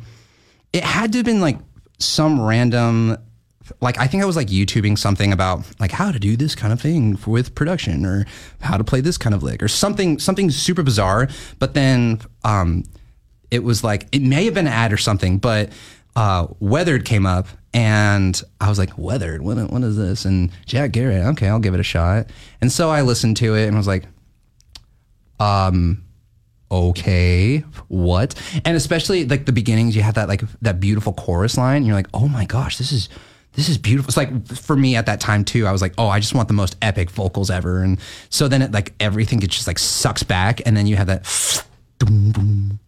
[0.73, 1.59] It had to have been like
[1.99, 3.19] some random,
[3.81, 6.73] like I think I was like YouTubing something about like how to do this kind
[6.73, 8.27] of thing with production or
[8.61, 11.29] how to play this kind of lick or something something super bizarre.
[11.59, 12.85] But then um,
[13.51, 15.71] it was like it may have been an ad or something, but
[16.17, 20.25] uh, Weathered came up and I was like, Weathered, what, what is this?
[20.25, 22.31] And Jack Garratt, okay, I'll give it a shot.
[22.61, 24.05] And so I listened to it and was like,
[25.39, 26.05] um,
[26.71, 27.59] okay,
[27.89, 28.35] what?
[28.65, 31.85] And especially like the beginnings, you have that like that beautiful chorus line.
[31.85, 33.09] You're like, oh my gosh, this is
[33.59, 34.09] this is beautiful.
[34.09, 35.67] It's like for me at that time too.
[35.67, 37.83] I was like, oh, I just want the most epic vocals ever.
[37.83, 37.99] And
[38.31, 41.25] so then it like everything gets just like sucks back, and then you have that
[41.99, 42.79] boom boom,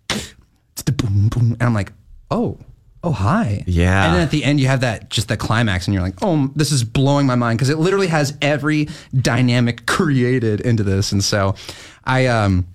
[0.96, 1.92] boom boom, and I'm like,
[2.30, 2.56] oh.
[3.02, 4.04] Oh hi, Yeah.
[4.04, 6.50] And then at the end, you have that just the climax, and you're like, "Oh,
[6.54, 11.10] this is blowing my mind" because it literally has every dynamic created into this.
[11.10, 11.54] And so,
[12.04, 12.66] I um,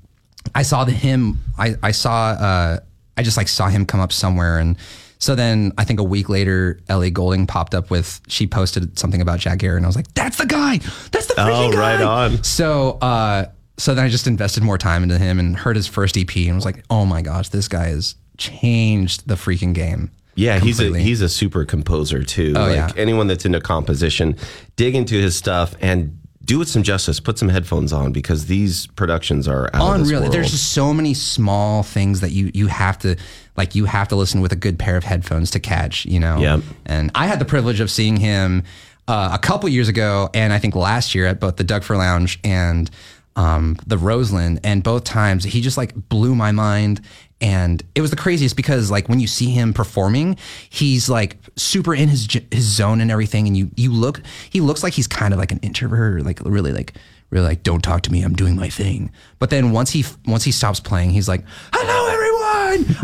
[0.56, 1.38] I saw the him.
[1.60, 2.30] I I saw.
[2.30, 2.80] Uh,
[3.16, 4.78] I just like saw him come up somewhere, and
[5.20, 8.22] so then I think a week later, Ellie Goulding popped up with.
[8.28, 10.80] She posted something about Jack Garratt, and I was like, "That's the guy.
[11.12, 12.44] That's the freaking Oh, guy." right on.
[12.44, 13.46] So, uh,
[13.78, 16.56] so then I just invested more time into him and heard his first EP, and
[16.56, 20.98] was like, "Oh my gosh, this guy has changed the freaking game." Yeah, he's a
[20.98, 22.54] he's a super composer too.
[22.58, 22.92] Oh, like yeah.
[22.98, 24.36] anyone that's into composition,
[24.76, 27.22] dig into his stuff and do it some justice.
[27.22, 30.30] Put some headphones on because these productions are out unreal.
[30.30, 33.16] There's just so many small things that you you have to
[33.58, 36.38] like you have to listen with a good pair of headphones to catch, you know.
[36.40, 36.62] Yep.
[36.86, 38.64] And I had the privilege of seeing him
[39.08, 41.98] uh, a couple years ago, and I think last year at both the Doug Fir
[41.98, 42.90] Lounge and
[43.36, 47.02] um, the Roseland, and both times he just like blew my mind.
[47.42, 50.38] And it was the craziest because like when you see him performing,
[50.70, 54.84] he's like super in his his zone and everything, and you you look he looks
[54.84, 56.94] like he's kind of like an introvert, or like really like
[57.30, 59.12] really like don't talk to me, I'm doing my thing.
[59.38, 61.44] But then once he once he stops playing, he's like,
[61.74, 62.45] "Hello everyone,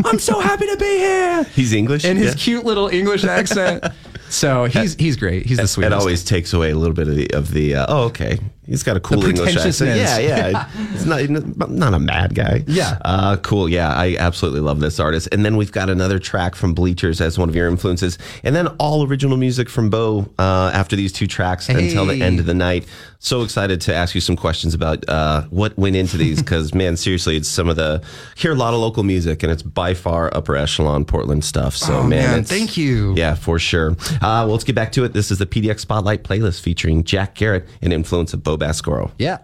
[0.04, 2.04] I'm so happy to be here." He's English?
[2.04, 2.34] in his Yeah.
[2.44, 3.84] cute little English accent.
[4.32, 5.44] So he's he's great.
[5.44, 7.74] He's the It always takes away a little bit of the of the.
[7.76, 9.96] Uh, oh, okay, he's got a cool English accent.
[9.98, 10.68] Yeah, yeah.
[10.94, 12.64] It's not not a mad guy.
[12.66, 12.96] Yeah.
[13.04, 13.68] Uh, cool.
[13.68, 15.28] Yeah, I absolutely love this artist.
[15.32, 18.68] And then we've got another track from Bleachers as one of your influences, and then
[18.78, 22.54] all original music from Bo uh, after these two tracks until the end of the
[22.54, 22.86] night.
[23.24, 26.96] So excited to ask you some questions about uh, what went into these because man,
[26.96, 28.02] seriously, it's some of the
[28.36, 31.76] hear a lot of local music, and it's by far upper echelon Portland stuff.
[31.76, 33.14] So Oh, man, man, thank you.
[33.16, 33.92] Yeah, for sure.
[33.92, 35.12] Uh, well, let's get back to it.
[35.12, 39.12] This is the PDX Spotlight playlist featuring Jack Garratt and influence of Bo Bascoro.
[39.18, 39.38] yeah.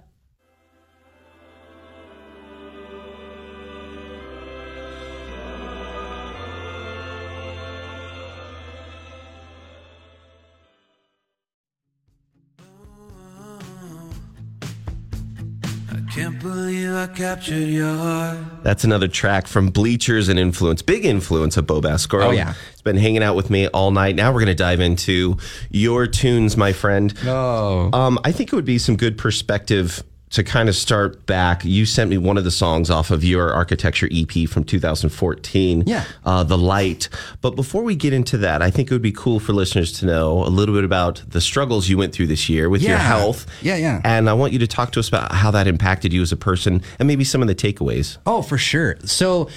[16.19, 18.39] Can't believe I captured your heart.
[18.65, 20.83] That's another track from Bleachers and Influence.
[20.83, 22.25] Big influence of Bo Bascoro.
[22.25, 22.55] Oh, yeah.
[22.73, 24.17] It's been hanging out with me all night.
[24.17, 25.37] Now we're going to dive into
[25.71, 27.15] your tunes, my friend.
[27.25, 27.91] Oh.
[27.93, 31.87] Um, I think it would be some good perspective to kind of start back, you
[31.87, 35.85] sent me one of the songs off of your architecture EP from 2014.
[35.87, 36.05] Yeah.
[36.25, 37.09] Uh, the Light.
[37.41, 40.07] But before we get into that, I think it would be cool for listeners to
[40.07, 43.47] know a little bit about the struggles you went through this year with your health.
[43.63, 44.01] Yeah, yeah.
[44.05, 46.37] And I want you to talk to us about how that impacted you as a
[46.37, 48.19] person and maybe some of the takeaways.
[48.27, 48.97] Oh, for sure.
[49.05, 49.49] So,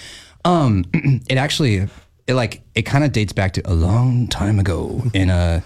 [0.46, 1.88] um, it actually,
[2.28, 5.64] it like, it kind of dates back to a long time ago in a,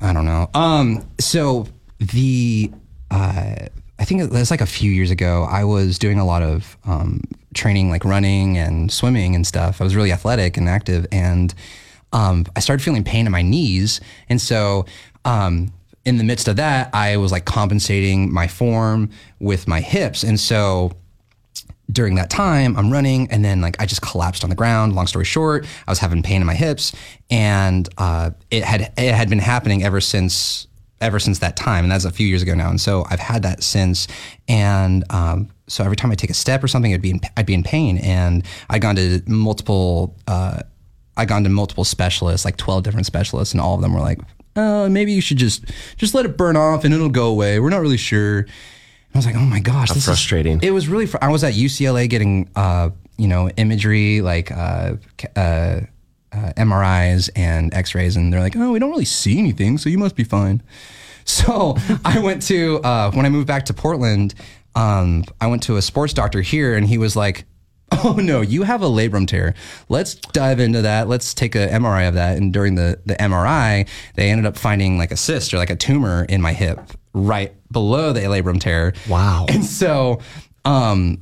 [0.00, 0.48] I don't know.
[0.54, 1.66] Um, so
[1.98, 2.70] the,
[3.10, 3.54] uh,
[3.98, 5.46] I think was like a few years ago.
[5.48, 7.22] I was doing a lot of um,
[7.54, 9.80] training, like running and swimming and stuff.
[9.80, 11.54] I was really athletic and active, and
[12.12, 14.00] um, I started feeling pain in my knees.
[14.28, 14.86] And so,
[15.24, 15.72] um,
[16.04, 20.22] in the midst of that, I was like compensating my form with my hips.
[20.22, 20.92] And so,
[21.92, 24.94] during that time, I'm running, and then like I just collapsed on the ground.
[24.94, 26.92] Long story short, I was having pain in my hips,
[27.30, 30.66] and uh, it had it had been happening ever since
[31.00, 32.70] ever since that time, and that's a few years ago now.
[32.70, 34.06] And so I've had that since,
[34.48, 37.46] and um, so every time I take a step or something, I'd be in, I'd
[37.46, 40.60] be in pain, and I'd gone to multiple uh,
[41.16, 44.18] I'd gone to multiple specialists, like twelve different specialists, and all of them were like,
[44.56, 45.64] uh, maybe you should just
[45.96, 47.60] just let it burn off and it'll go away.
[47.60, 48.38] We're not really sure.
[48.38, 48.48] And
[49.14, 50.60] I was like, oh my gosh, this is- frustrating.
[50.62, 51.06] it was really.
[51.06, 54.94] Fr- I was at UCLA getting, uh, you know, imagery like uh,
[55.36, 55.80] uh,
[56.34, 59.98] uh, MRIs and X-rays, and they're like, oh, we don't really see anything, so you
[59.98, 60.62] must be fine.
[61.26, 61.74] So
[62.04, 64.34] I went to uh, when I moved back to Portland.
[64.74, 67.46] Um, I went to a sports doctor here, and he was like.
[68.04, 69.54] Oh no, you have a labrum tear.
[69.88, 71.06] Let's dive into that.
[71.08, 72.36] Let's take a MRI of that.
[72.36, 75.76] And during the the MRI, they ended up finding like a cyst or like a
[75.76, 76.80] tumor in my hip
[77.12, 78.94] right below the labrum tear.
[79.08, 79.46] Wow.
[79.48, 80.20] And so,
[80.64, 81.20] um,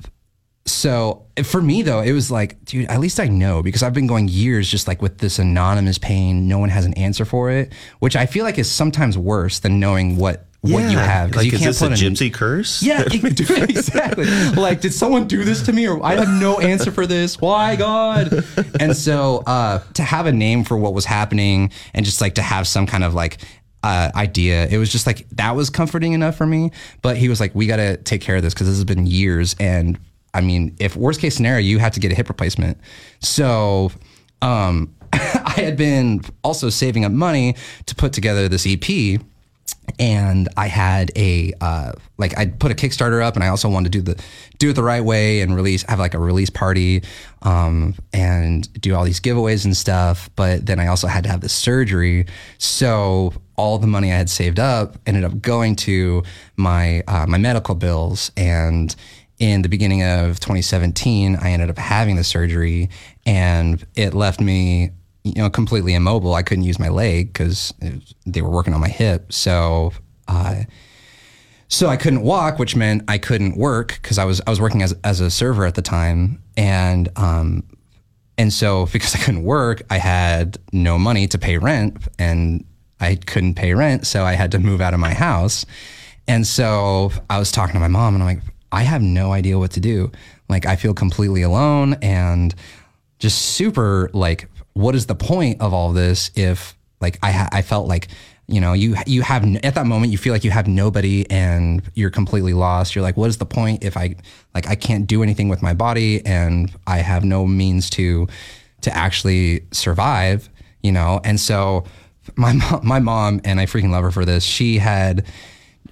[0.73, 4.07] so for me though, it was like, dude, at least I know because I've been
[4.07, 6.49] going years just like with this anonymous pain.
[6.49, 9.79] No one has an answer for it, which I feel like is sometimes worse than
[9.81, 11.31] knowing what what you have.
[11.33, 12.83] 'cause Like, you is can't this a put gypsy curse?
[12.85, 14.27] yeah, it- exactly.
[14.53, 17.41] Like, did someone do this to me, or I have no answer for this?
[17.41, 18.45] Why, God?
[18.79, 22.43] And so, uh, to have a name for what was happening, and just like to
[22.43, 23.39] have some kind of like
[23.83, 26.71] uh, idea, it was just like that was comforting enough for me.
[27.03, 29.09] But he was like, "We got to take care of this because this has been
[29.09, 29.99] years." And
[30.35, 32.79] I mean, if worst case scenario, you have to get a hip replacement.
[33.21, 33.93] So,
[34.41, 37.57] um, I had been also saving up money
[37.87, 39.21] to put together this EP
[39.99, 43.93] and I had a uh, like I put a Kickstarter up, and I also wanted
[43.93, 44.23] to do the
[44.59, 47.03] do it the right way and release have like a release party,
[47.43, 50.31] um, and do all these giveaways and stuff.
[50.37, 52.27] But then I also had to have this surgery,
[52.59, 56.23] so all the money I had saved up ended up going to
[56.57, 58.95] my uh, my medical bills and.
[59.43, 62.91] In the beginning of 2017, I ended up having the surgery,
[63.27, 64.93] and it left me
[65.25, 66.35] you know, completely immobile.
[66.35, 67.75] I couldn't use my leg because
[68.25, 69.33] they were working on my hip.
[69.33, 69.95] So,
[70.29, 70.63] uh,
[71.67, 74.81] so I couldn't walk, which meant I couldn't work because I was I was working
[74.81, 77.65] as as a server at the time, and um,
[78.39, 82.65] and so because I couldn't work, I had no money to pay rent, and
[83.01, 85.67] I couldn't pay rent, so I had to move out of my house.
[86.29, 89.59] And so I was talking to my mom, and I'm like, I have no idea
[89.59, 90.11] what to do.
[90.49, 92.55] Like I feel completely alone, and
[93.19, 97.63] just super like what is the point of all this if like I ha- I
[97.63, 98.09] felt like
[98.49, 101.83] you know you you have at that moment you feel like you have nobody and
[101.95, 104.17] you're completely lost you're like what is the point if I
[104.55, 108.27] like I can't do anything with my body and I have no means to
[108.81, 110.49] to actually survive
[110.83, 111.85] you know and so
[112.37, 115.27] my mom, my mom and I freaking love her for this she had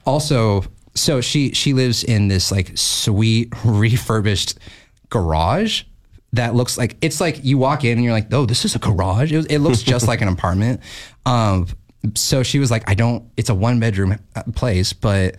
[0.04, 0.64] also
[0.94, 4.58] so she she lives in this like sweet refurbished
[5.08, 5.82] garage
[6.32, 8.78] that looks like it's like you walk in and you're like, oh, this is a
[8.78, 9.32] garage.
[9.32, 10.80] It, it looks just like an apartment.
[11.26, 11.66] Um,
[12.14, 13.28] so she was like, I don't.
[13.36, 15.36] It's a one bedroom uh, place, but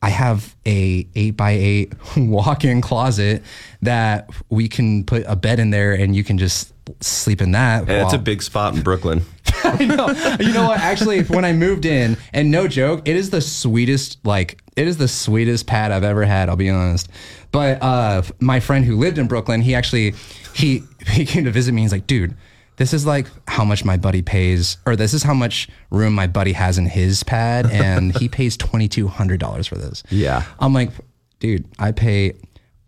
[0.00, 3.42] I have a eight by eight walk-in closet
[3.82, 6.72] that we can put a bed in there, and you can just
[7.02, 7.88] sleep in that.
[7.88, 9.22] And it's a big spot in Brooklyn.
[9.64, 10.08] I know.
[10.40, 10.80] You know what?
[10.80, 14.96] Actually, when I moved in, and no joke, it is the sweetest, like, it is
[14.96, 17.08] the sweetest pad I've ever had, I'll be honest.
[17.50, 20.14] But uh, my friend who lived in Brooklyn, he actually,
[20.54, 21.82] he, he came to visit me.
[21.82, 22.34] He's like, dude,
[22.76, 26.26] this is like how much my buddy pays, or this is how much room my
[26.26, 30.02] buddy has in his pad, and he pays $2,200 for this.
[30.10, 30.44] Yeah.
[30.58, 30.90] I'm like,
[31.38, 32.34] dude, I pay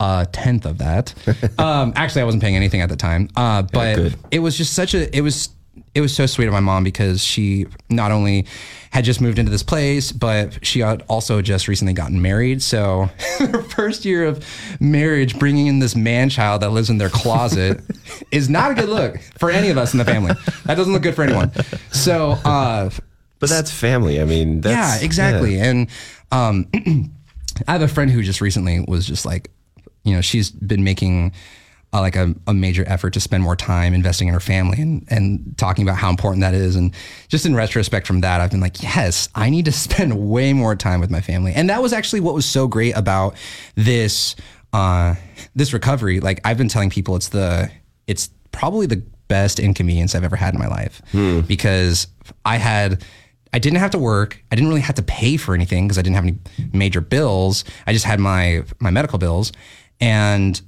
[0.01, 1.15] a tenth of that.
[1.59, 4.17] um, actually, I wasn't paying anything at the time, uh, but good.
[4.31, 5.51] it was just such a it was
[5.95, 8.47] it was so sweet of my mom because she not only
[8.91, 12.63] had just moved into this place, but she had also just recently gotten married.
[12.63, 14.45] So her first year of
[14.81, 17.81] marriage, bringing in this man child that lives in their closet
[18.31, 20.33] is not a good look for any of us in the family.
[20.65, 21.53] That doesn't look good for anyone.
[21.93, 22.33] So.
[22.45, 22.91] Uh,
[23.41, 24.21] But that's family.
[24.21, 25.61] I mean, that's, yeah, exactly.
[25.61, 25.89] And
[26.33, 26.67] um,
[27.69, 29.51] I have a friend who just recently was just like,
[30.05, 31.33] you know, she's been making
[31.95, 35.07] uh, like a, a major effort to spend more time investing in her family and,
[35.09, 36.75] and talking about how important that is.
[36.75, 36.93] And
[37.29, 40.75] just in retrospect from that, I've been like, yes, I need to spend way more
[40.75, 41.53] time with my family.
[41.55, 43.37] And that was actually what was so great about
[43.77, 44.35] this,
[44.73, 45.15] uh,
[45.55, 46.19] this recovery.
[46.19, 47.71] Like I've been telling people it's the,
[48.09, 51.01] it's probably the best inconvenience I've ever had in my life
[51.47, 52.09] because
[52.45, 53.05] I had,
[53.53, 54.43] I didn't have to work.
[54.51, 56.39] I didn't really have to pay for anything because I didn't have any
[56.73, 57.63] major bills.
[57.87, 59.53] I just had my my medical bills,
[60.01, 60.61] and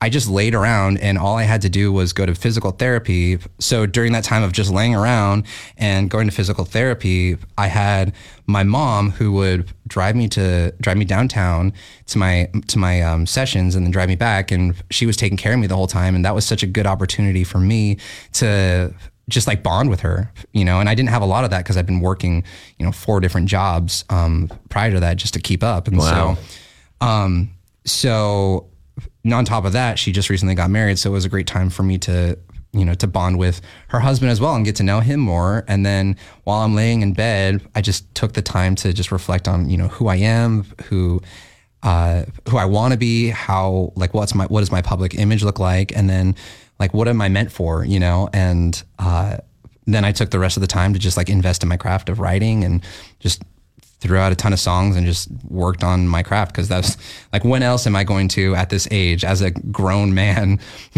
[0.00, 3.38] I just laid around, and all I had to do was go to physical therapy.
[3.58, 5.44] So during that time of just laying around
[5.76, 8.12] and going to physical therapy, I had
[8.46, 11.72] my mom who would drive me to drive me downtown
[12.06, 15.36] to my to my um, sessions and then drive me back, and she was taking
[15.36, 17.96] care of me the whole time, and that was such a good opportunity for me
[18.34, 18.94] to
[19.28, 20.78] just like bond with her, you know.
[20.80, 22.44] And I didn't have a lot of that because I'd been working,
[22.78, 25.86] you know, four different jobs um, prior to that just to keep up.
[25.88, 26.38] And Wow.
[27.00, 27.50] so, um,
[27.84, 28.68] so
[29.32, 31.70] on top of that, she just recently got married, so it was a great time
[31.70, 32.38] for me to,
[32.72, 35.64] you know, to bond with her husband as well and get to know him more.
[35.68, 39.48] And then while I'm laying in bed, I just took the time to just reflect
[39.48, 41.20] on, you know, who I am, who
[41.82, 45.44] uh, who I want to be, how like what's my what does my public image
[45.44, 46.34] look like, and then
[46.78, 48.28] like what am I meant for, you know?
[48.32, 49.38] And uh,
[49.86, 52.08] then I took the rest of the time to just like invest in my craft
[52.08, 52.84] of writing and
[53.20, 53.42] just
[54.00, 56.96] threw out a ton of songs and just worked on my craft because that's
[57.32, 60.58] like when else am I going to at this age as a grown man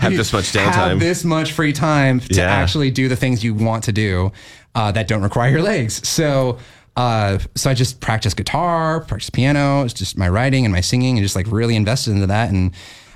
[0.00, 0.72] Have this much downtime.
[0.72, 2.50] have this much free time to Yeah.
[2.50, 4.32] actually do the things you want to do
[4.74, 6.06] uh, that don't require your legs.
[6.06, 6.58] So,
[6.96, 9.82] uh, so I just practice guitar, practice piano.
[9.84, 12.50] It's just my writing and my singing, and just like really invested into that.
[12.50, 12.72] And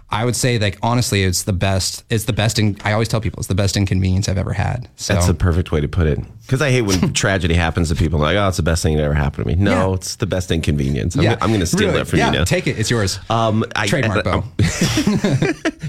[0.09, 2.05] I would say, like honestly, it's the best.
[2.11, 2.59] It's the best.
[2.61, 4.89] In, I always tell people it's the best inconvenience I've ever had.
[4.97, 6.21] So That's the perfect way to put it.
[6.43, 9.03] Because I hate when tragedy happens to people like, oh, it's the best thing that
[9.03, 9.61] ever happened to me.
[9.61, 9.95] No, Yeah.
[9.95, 11.17] it's the best inconvenience.
[11.17, 11.99] I'm, I'm going to steal really.
[11.99, 12.45] that from yeah, you now.
[12.45, 12.79] Take it.
[12.79, 13.19] It's yours.
[13.29, 14.45] Um, I- Trademark, I- Bo.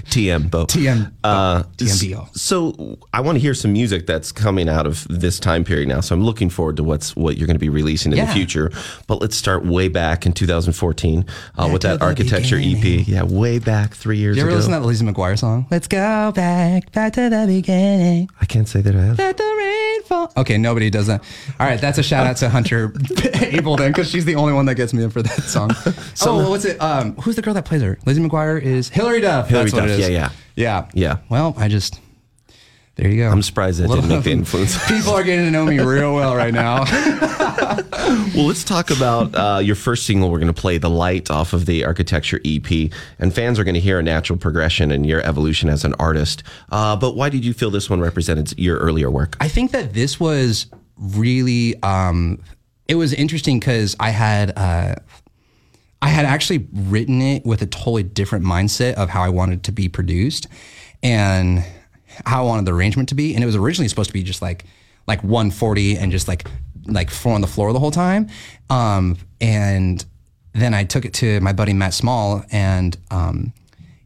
[0.08, 0.64] TM, Bo.
[0.66, 1.12] TM.
[1.22, 2.36] Uh, TMBO.
[2.36, 6.00] So I want to hear some music that's coming out of this time period now.
[6.00, 8.72] So I'm looking forward to what's what you're going to be releasing in the future.
[9.06, 11.24] But let's start way back in 2014
[11.56, 13.00] uh, with that architecture beginning.
[13.02, 13.06] EP.
[13.08, 14.56] Yeah, way back three years you ever ago.
[14.56, 15.66] listen to that Lizzie McGuire song?
[15.70, 18.30] Let's go back, back to the beginning.
[18.40, 19.18] I can't say that I have.
[19.18, 20.32] Let the rain fall.
[20.34, 21.22] Okay, nobody does that.
[21.60, 22.94] All right, that's a shout out to Hunter
[23.34, 25.72] Abel then, because she's the only one that gets me in for that song.
[26.22, 26.80] oh, what's it?
[26.80, 27.98] Um, who's the girl that plays her?
[28.06, 29.48] Lizzie McGuire is Hilary Duff.
[29.50, 30.08] Hilary that's what Duff, it is.
[30.08, 31.18] yeah, yeah, Yeah.
[31.28, 32.00] Well, I just
[32.98, 33.30] there you go.
[33.30, 34.76] I'm surprised that didn't make the influence.
[34.88, 36.84] People are getting to know me real well right now.
[38.34, 40.30] Well, let's talk about uh, your first single.
[40.30, 43.74] We're going to play "The Light" off of the Architecture EP, and fans are going
[43.74, 46.42] to hear a natural progression in your evolution as an artist.
[46.70, 49.36] Uh, but why did you feel this one represented your earlier work?
[49.40, 52.40] I think that this was really um,
[52.86, 54.94] it was interesting because I had uh,
[56.00, 59.72] I had actually written it with a totally different mindset of how I wanted to
[59.72, 60.46] be produced
[61.02, 61.64] and
[62.26, 63.34] how I wanted the arrangement to be.
[63.34, 64.64] And it was originally supposed to be just like
[65.06, 66.46] like 140 and just like
[66.86, 68.28] like four on the floor the whole time.
[68.70, 70.04] Um, and
[70.52, 73.52] then I took it to my buddy Matt Small and um,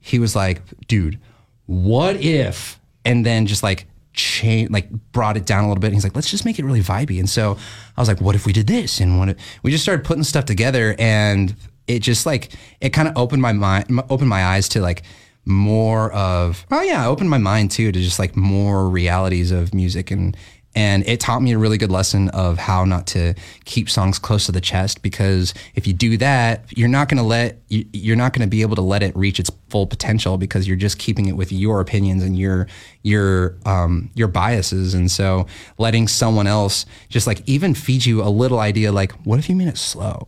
[0.00, 1.18] he was like, dude,
[1.66, 2.78] what if?
[3.04, 5.88] And then just like change, like brought it down a little bit.
[5.88, 7.18] And he's like, let's just make it really vibey.
[7.18, 7.56] And so
[7.96, 9.00] I was like, what if we did this?
[9.00, 11.54] And what if, we just started putting stuff together and
[11.86, 15.02] it just like, it kind of opened my mind, opened my eyes to like
[15.44, 19.74] more of, oh yeah, I opened my mind too to just like more realities of
[19.74, 20.36] music and,
[20.74, 23.34] and it taught me a really good lesson of how not to
[23.66, 27.22] keep songs close to the chest because if you do that, you're not going to
[27.22, 30.38] let you- you're not going to be able to let it reach its full potential
[30.38, 32.66] because you're just keeping it with your opinions and your
[33.02, 34.94] your um, your biases.
[34.94, 39.38] And so letting someone else just like even feed you a little idea like, what
[39.38, 40.26] if you made it slow?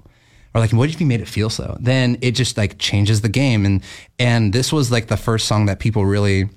[0.55, 1.77] Or like what if you made it feel so?
[1.81, 3.67] then it just like changes the game.
[3.67, 3.83] And
[4.19, 6.49] and this was like the first song that people really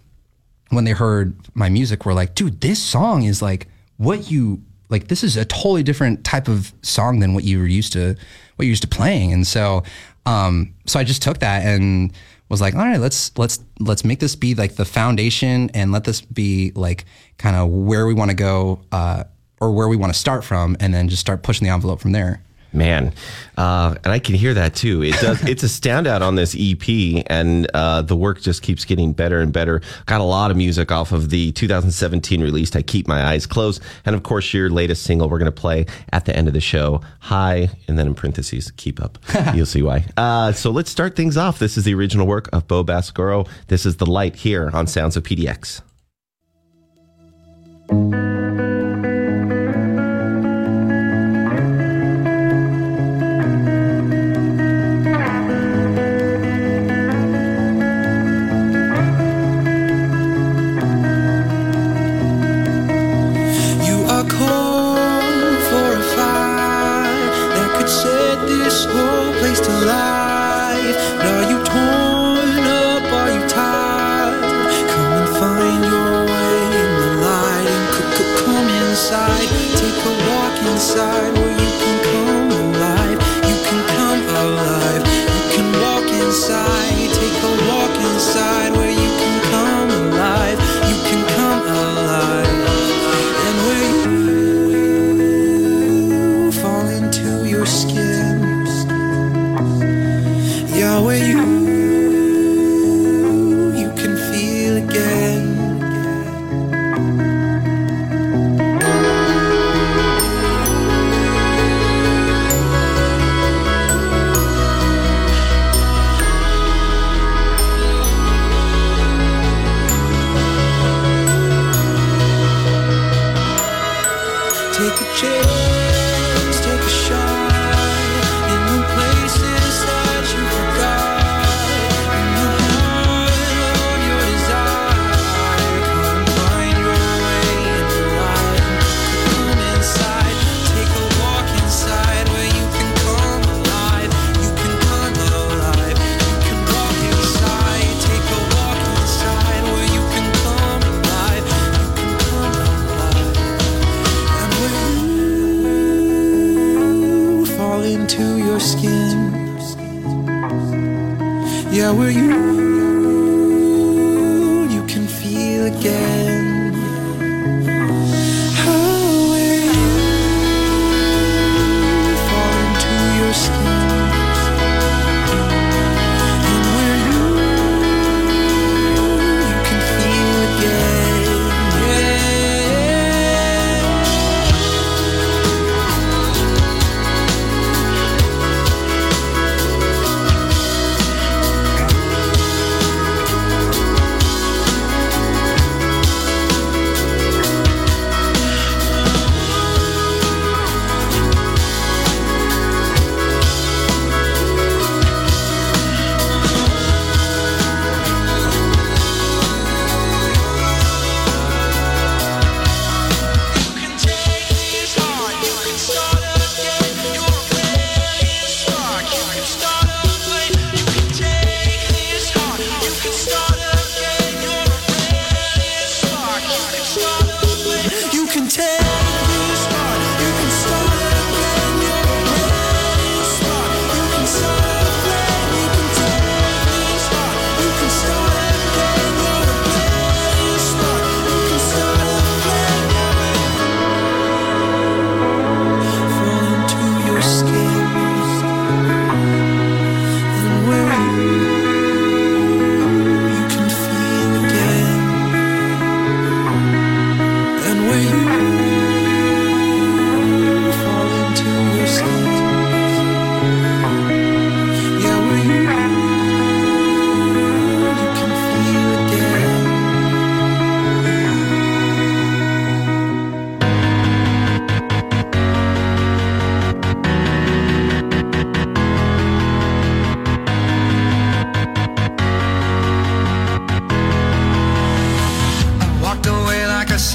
[0.70, 5.08] when they heard my music were like dude this song is like what you like
[5.08, 8.16] this is a totally different type of song than what you were used to
[8.56, 9.34] what you're used to playing.
[9.34, 9.84] And so
[10.28, 12.12] um so i just took that and
[12.50, 16.04] was like all right let's let's let's make this be like the foundation and let
[16.04, 17.06] this be like
[17.38, 19.24] kind of where we want to go uh
[19.60, 22.12] or where we want to start from and then just start pushing the envelope from
[22.12, 22.42] there
[22.74, 23.14] Man,
[23.58, 25.02] uh, and I can hear that too.
[25.02, 25.42] It does.
[25.44, 29.54] it's a standout on this EP, and uh, the work just keeps getting better and
[29.54, 29.82] better.
[30.06, 32.76] Got a lot of music off of the 2017 release.
[32.76, 35.86] I keep my eyes closed, and of course, your latest single we're going to play
[36.12, 37.02] at the end of the show.
[37.22, 39.18] Hi, and then in parentheses, keep up.
[39.56, 40.06] You'll see why.
[40.18, 41.60] Uh, so let's start things off.
[41.60, 43.48] This is the original work of Bo Bascaro.
[43.68, 45.82] This is the light here on Sounds of PDX.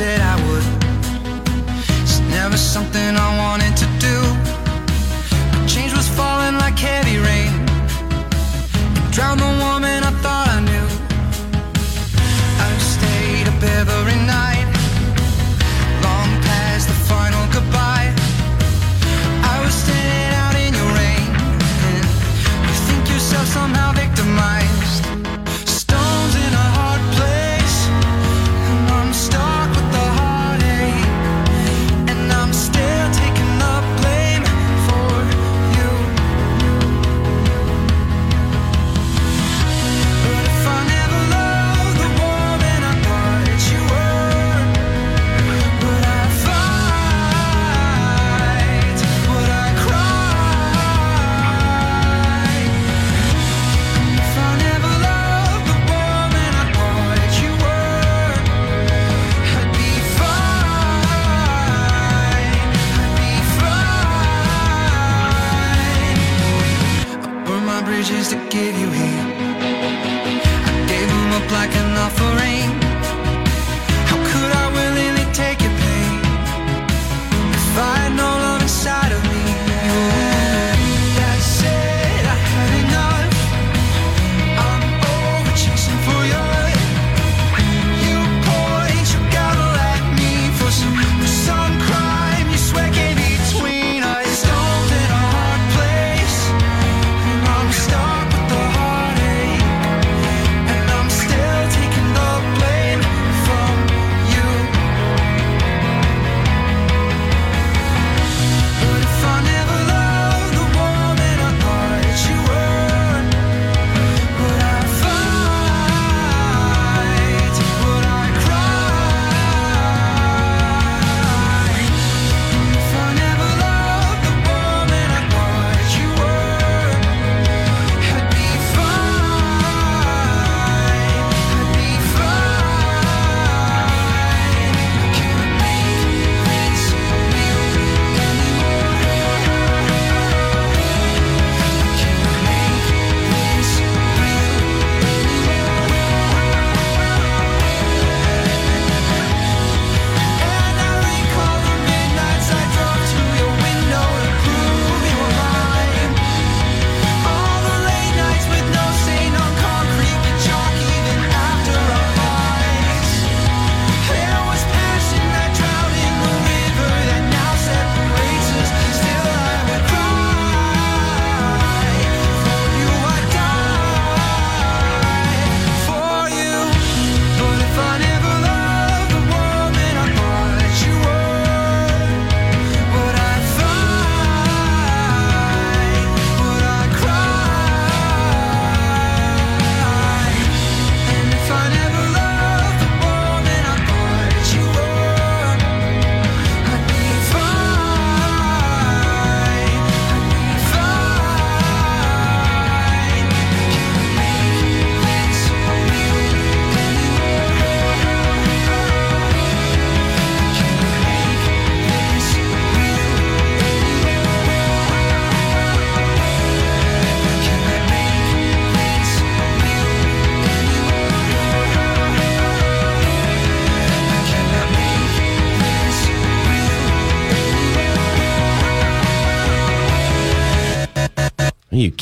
[0.03, 0.66] Said I would.
[2.03, 3.91] It's never something I wanted to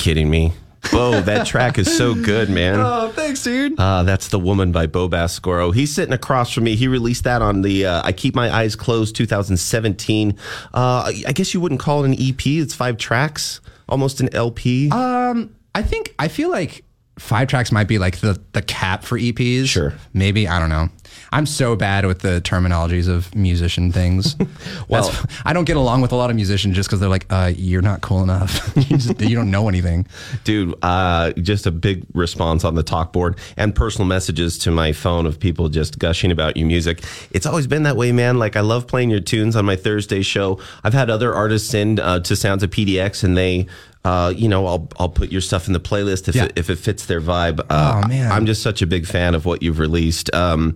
[0.01, 0.53] kidding me?
[0.91, 2.81] Whoa, that track is so good, man.
[2.81, 3.79] Oh, thanks, dude.
[3.79, 5.75] Uh, that's The Woman by Bo Bascoro.
[5.75, 6.75] He's sitting across from me.
[6.75, 10.37] He released that on the uh, I Keep My Eyes Closed 2017.
[10.73, 12.45] Uh, I guess you wouldn't call it an EP.
[12.47, 14.91] It's five tracks, almost an LP.
[14.91, 16.83] Um, I think I feel like
[17.19, 19.67] five tracks might be like the the cap for EPs.
[19.67, 19.93] Sure.
[20.15, 20.89] Maybe I don't know.
[21.33, 24.37] I'm so bad with the terminologies of musician things.
[24.89, 25.13] Well- well,
[25.45, 27.81] I don't get along with a lot of musicians just because they're like, uh, "You're
[27.83, 28.73] not cool enough.
[28.77, 30.07] you, just, you don't know anything."
[30.45, 34.93] Dude, uh, just a big response on the talk board and personal messages to my
[34.93, 37.03] phone of people just gushing about your music.
[37.31, 38.39] It's always been that way, man.
[38.39, 40.59] Like, I love playing your tunes on my Thursday show.
[40.85, 43.67] I've had other artists in uh, to Sounds of PDX, and they,
[44.05, 46.45] uh, you know, I'll, I'll put your stuff in the playlist if, Yeah.
[46.47, 47.61] it, if it fits their vibe.
[47.71, 48.31] Uh, Oh, man.
[48.33, 50.35] I'm just such a big fan of what you've released.
[50.35, 50.75] Um,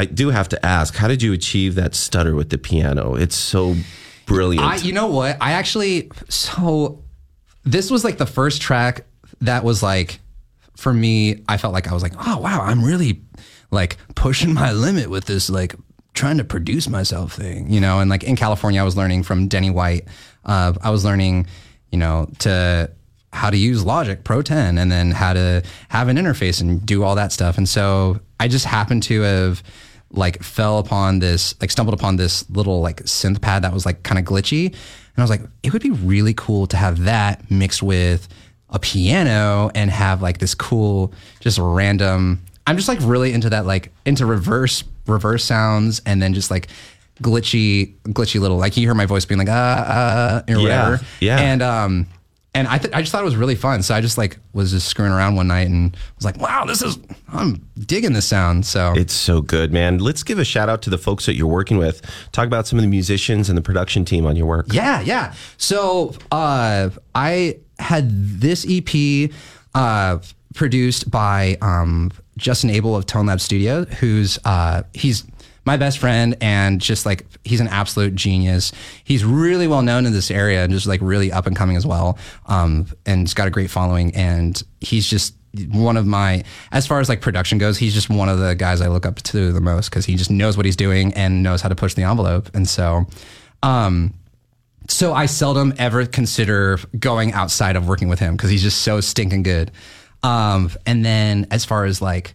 [0.00, 3.16] I do have to ask, how did you achieve that stutter with the piano?
[3.16, 3.76] It's so
[4.24, 4.66] brilliant.
[4.66, 5.36] I, you know what?
[5.42, 7.04] I actually so
[7.64, 9.04] this was like the first track
[9.42, 10.20] that was like
[10.78, 11.44] for me.
[11.50, 13.20] I felt like I was like, oh wow, I'm really
[13.70, 15.74] like pushing my limit with this like
[16.14, 18.00] trying to produce myself thing, you know.
[18.00, 20.08] And like in California, I was learning from Denny White.
[20.46, 21.46] Uh, I was learning,
[21.92, 22.90] you know, to
[23.34, 27.04] how to use Logic Pro 10 and then how to have an interface and do
[27.04, 27.58] all that stuff.
[27.58, 29.62] And so I just happened to have
[30.12, 34.02] like fell upon this, like stumbled upon this little like synth pad that was like
[34.02, 34.66] kind of glitchy.
[34.66, 38.28] And I was like, it would be really cool to have that mixed with
[38.68, 42.42] a piano and have like this cool, just random.
[42.66, 46.68] I'm just like really into that, like into reverse, reverse sounds and then just like
[47.22, 50.62] glitchy, glitchy little, like you hear my voice being like, ah, ah, ah, or Yeah,
[50.88, 51.04] whatever.
[51.20, 51.38] yeah.
[51.38, 52.06] And, um,
[52.54, 53.82] and I, th- I just thought it was really fun.
[53.82, 56.82] So I just like was just screwing around one night and was like, wow, this
[56.82, 56.98] is,
[57.32, 58.66] I'm digging this sound.
[58.66, 59.98] So It's so good, man.
[59.98, 62.02] Let's give a shout out to the folks that you're working with.
[62.32, 64.66] Talk about some of the musicians and the production team on your work.
[64.72, 65.34] Yeah, yeah.
[65.58, 69.30] So uh, I had this EP
[69.74, 70.18] uh,
[70.54, 75.24] produced by um, Justin Abel of Tone Lab Studio, who's uh, he's
[75.70, 78.72] my best friend and just like he's an absolute genius.
[79.04, 81.86] He's really well known in this area and just like really up and coming as
[81.86, 82.18] well.
[82.46, 85.36] Um, and he's got a great following and he's just
[85.70, 86.42] one of my
[86.72, 89.16] as far as like production goes he's just one of the guys i look up
[89.16, 91.94] to the most because he just knows what he's doing and knows how to push
[91.94, 93.04] the envelope and so
[93.64, 94.14] um
[94.88, 99.00] so I seldom ever consider going outside of working with him because he's just so
[99.00, 99.70] stinking good.
[100.22, 102.34] Um, and then as far as like,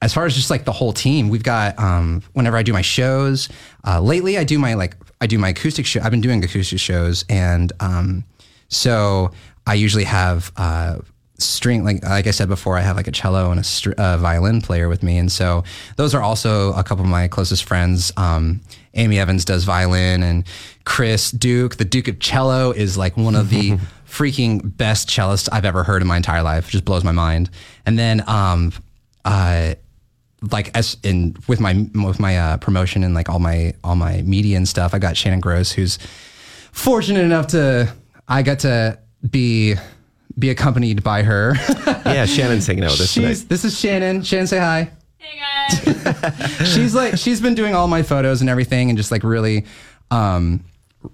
[0.00, 2.82] as far as just like the whole team, we've got um, whenever I do my
[2.82, 3.48] shows.
[3.86, 6.00] Uh, lately, I do my like I do my acoustic show.
[6.02, 8.24] I've been doing acoustic shows, and um,
[8.68, 9.32] so
[9.66, 10.98] I usually have uh,
[11.38, 12.78] string like like I said before.
[12.78, 15.64] I have like a cello and a str- uh, violin player with me, and so
[15.96, 18.12] those are also a couple of my closest friends.
[18.16, 18.60] Um,
[18.94, 20.44] Amy Evans does violin, and
[20.84, 23.78] Chris Duke, the Duke of cello, is like one of the
[24.08, 26.68] freaking best cellists I've ever heard in my entire life.
[26.68, 27.50] It just blows my mind.
[27.84, 28.72] And then um,
[29.24, 29.74] uh,
[30.42, 34.22] like as in with my with my uh, promotion and like all my all my
[34.22, 35.98] media and stuff, I got Shannon Gross, who's
[36.72, 37.92] fortunate enough to
[38.28, 39.74] I got to be
[40.38, 41.54] be accompanied by her.
[42.08, 43.48] Yeah, Shannon's hanging out with us She's tonight.
[43.50, 44.22] this is Shannon.
[44.22, 44.90] Shannon, say hi.
[45.18, 46.58] Hey guys.
[46.74, 49.66] She's like she's been doing all my photos and everything, and just like really,
[50.10, 50.64] um,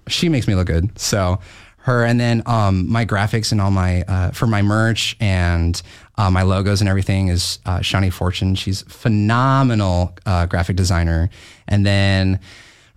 [0.07, 0.97] she makes me look good.
[0.97, 1.39] So
[1.85, 5.79] her and then um, my graphics and all my uh, for my merch and
[6.17, 8.55] uh, my logos and everything is uh, Shawnee Fortune.
[8.55, 11.29] She's phenomenal uh, graphic designer,
[11.67, 12.39] and then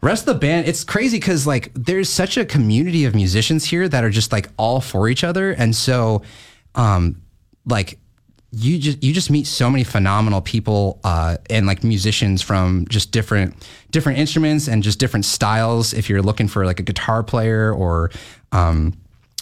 [0.01, 3.89] rest of the band it's crazy because like there's such a community of musicians here
[3.89, 6.22] that are just like all for each other and so
[6.76, 7.20] um
[7.66, 7.99] like
[8.51, 13.12] you just you just meet so many phenomenal people uh, and like musicians from just
[13.12, 13.55] different
[13.90, 15.92] different instruments and just different styles.
[15.92, 18.11] If you're looking for like a guitar player or
[18.53, 18.96] um,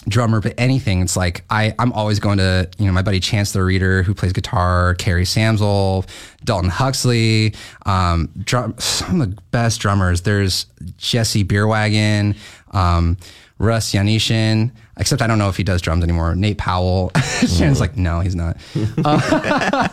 [0.09, 3.53] drummer, but anything, it's like I I'm always going to you know my buddy Chance
[3.53, 6.05] the Reader who plays guitar, Carrie Samsel,
[6.43, 7.55] Dalton Huxley,
[7.85, 10.21] um, drum, some of the best drummers.
[10.21, 10.65] There's
[10.97, 12.35] Jesse Beerwagon.
[12.71, 13.15] Um,
[13.59, 16.35] Russ Yanishin, except I don't know if he does drums anymore.
[16.35, 17.11] Nate Powell.
[17.47, 18.57] Shannon's like, no, he's not.
[19.03, 19.87] Uh,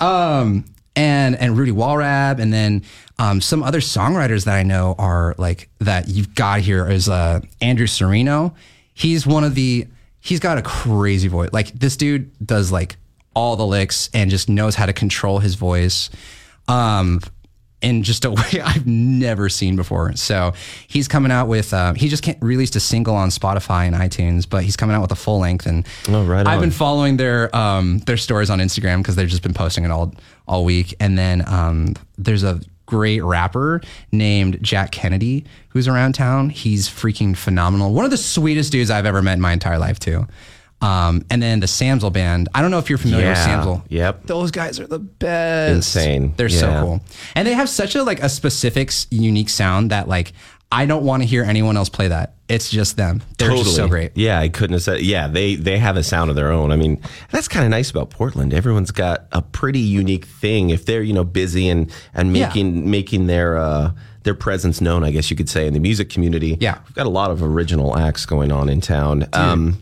[0.00, 0.64] um,
[0.94, 2.84] and and Rudy Walrab, and then
[3.18, 7.40] um, some other songwriters that I know are like that you've got here is uh,
[7.60, 8.54] Andrew Sereno.
[8.94, 9.86] He's one of the.
[10.20, 11.50] He's got a crazy voice.
[11.52, 12.96] Like this dude does like
[13.34, 16.10] all the licks and just knows how to control his voice.
[16.66, 17.20] Um,
[17.80, 20.14] in just a way I've never seen before.
[20.16, 20.52] So
[20.86, 24.48] he's coming out with uh, he just can't released a single on Spotify and iTunes,
[24.48, 25.66] but he's coming out with a full length.
[25.66, 26.60] And Oh, right I've on.
[26.60, 30.14] been following their um, their stories on Instagram because they've just been posting it all
[30.46, 30.94] all week.
[31.00, 36.48] And then um, there's a great rapper named Jack Kennedy who's around town.
[36.48, 37.92] He's freaking phenomenal.
[37.92, 40.26] One of the sweetest dudes I've ever met in my entire life too.
[40.80, 42.48] Um, and then the Samsel band.
[42.54, 43.62] I don't know if you're familiar with Yeah.
[43.62, 43.82] Samsel.
[43.88, 44.26] Yep.
[44.26, 45.74] Those guys are the best.
[45.96, 46.34] Insane.
[46.36, 46.58] They're Yeah.
[46.60, 47.00] so cool.
[47.34, 50.32] And they have such a like a specific unique sound that like
[50.70, 52.34] I don't want to hear anyone else play that.
[52.46, 53.22] It's just them.
[53.38, 54.12] They're just so great.
[54.14, 55.00] Yeah, I couldn't have said.
[55.00, 56.70] Yeah, they they have a sound of their own.
[56.72, 57.00] I mean,
[57.32, 58.52] that's kind of nice about Portland.
[58.54, 60.70] Everyone's got a pretty unique thing.
[60.70, 62.46] If they're you know busy and and Yeah.
[62.48, 63.90] making making their uh,
[64.24, 66.56] their presence known, I guess you could say in the music community.
[66.60, 66.78] Yeah.
[66.86, 69.26] we've got a lot of original acts going on in town.
[69.32, 69.78] Um,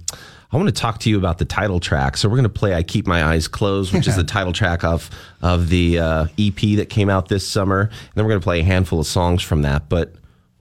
[0.53, 2.16] I want to talk to you about the title track.
[2.16, 4.84] So we're going to play "I Keep My Eyes Closed," which is the title track
[4.84, 5.11] of
[5.42, 7.80] of the uh, EP that came out this summer.
[7.82, 9.88] And then we're going to play a handful of songs from that.
[9.88, 10.14] But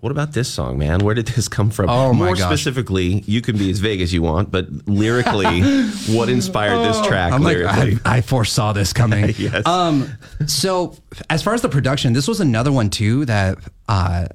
[0.05, 0.99] what about this song, man?
[0.99, 1.89] Where did this come from?
[1.89, 2.45] Oh, my More gosh.
[2.45, 5.61] specifically, you can be as vague as you want, but lyrically,
[6.15, 7.97] what inspired this track I'm like, lyrically?
[8.05, 9.33] I, I foresaw this coming.
[9.37, 9.65] Yes.
[9.65, 10.11] Um,
[10.45, 10.95] so
[11.29, 13.57] as far as the production, this was another one too that
[13.89, 14.27] uh,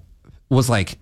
[0.49, 0.99] was like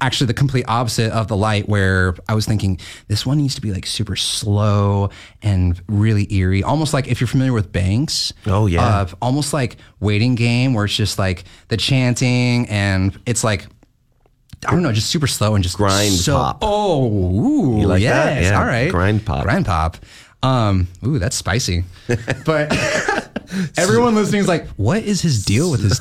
[0.00, 2.78] actually the complete opposite of the light where I was thinking
[3.08, 5.10] this one needs to be like super slow
[5.42, 8.32] and really eerie, almost like if you're familiar with Banks.
[8.46, 8.84] Oh, yeah.
[8.86, 13.66] Uh, almost like waiting game where it's just like the chanting and it's like
[14.66, 16.58] I don't know, just super slow and just Grind so, pop.
[16.62, 18.90] Oh, ooh, You like yes, Yeah, all right.
[18.90, 19.44] grind pop.
[19.44, 19.96] Grind pop.
[20.42, 21.84] Um, ooh, that's spicy.
[22.44, 22.72] But
[23.76, 26.00] everyone listening is like, what is his deal with his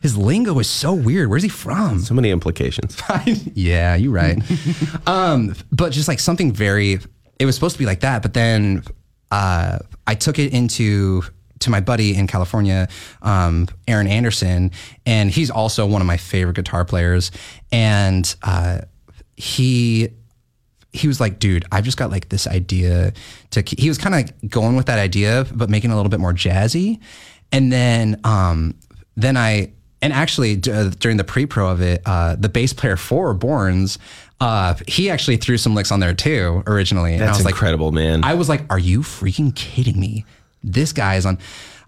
[0.00, 1.28] his lingo is so weird.
[1.28, 2.00] Where's he from?
[2.00, 3.00] so many implications.
[3.54, 4.38] yeah, you're right.
[5.06, 6.98] um, but just like something very
[7.38, 8.82] it was supposed to be like that, but then
[9.30, 11.22] uh I took it into
[11.60, 12.88] to my buddy in California,
[13.22, 14.70] um, Aaron Anderson,
[15.06, 17.30] and he's also one of my favorite guitar players.
[17.72, 18.80] And uh,
[19.36, 20.10] he
[20.92, 23.12] he was like, dude, I've just got like this idea
[23.50, 23.62] to.
[23.62, 26.10] ke-" He was kind of like going with that idea, but making it a little
[26.10, 27.00] bit more jazzy.
[27.52, 28.74] And then, um,
[29.16, 32.96] then I, and actually d- uh, during the pre-pro of it, uh, the bass player
[32.96, 33.98] for Borns,
[34.40, 37.14] uh, he actually threw some licks on there too originally.
[37.14, 38.22] and I That's was like, incredible, man.
[38.24, 40.24] I was like, "Are you freaking kidding me?
[40.62, 41.38] This guy is on."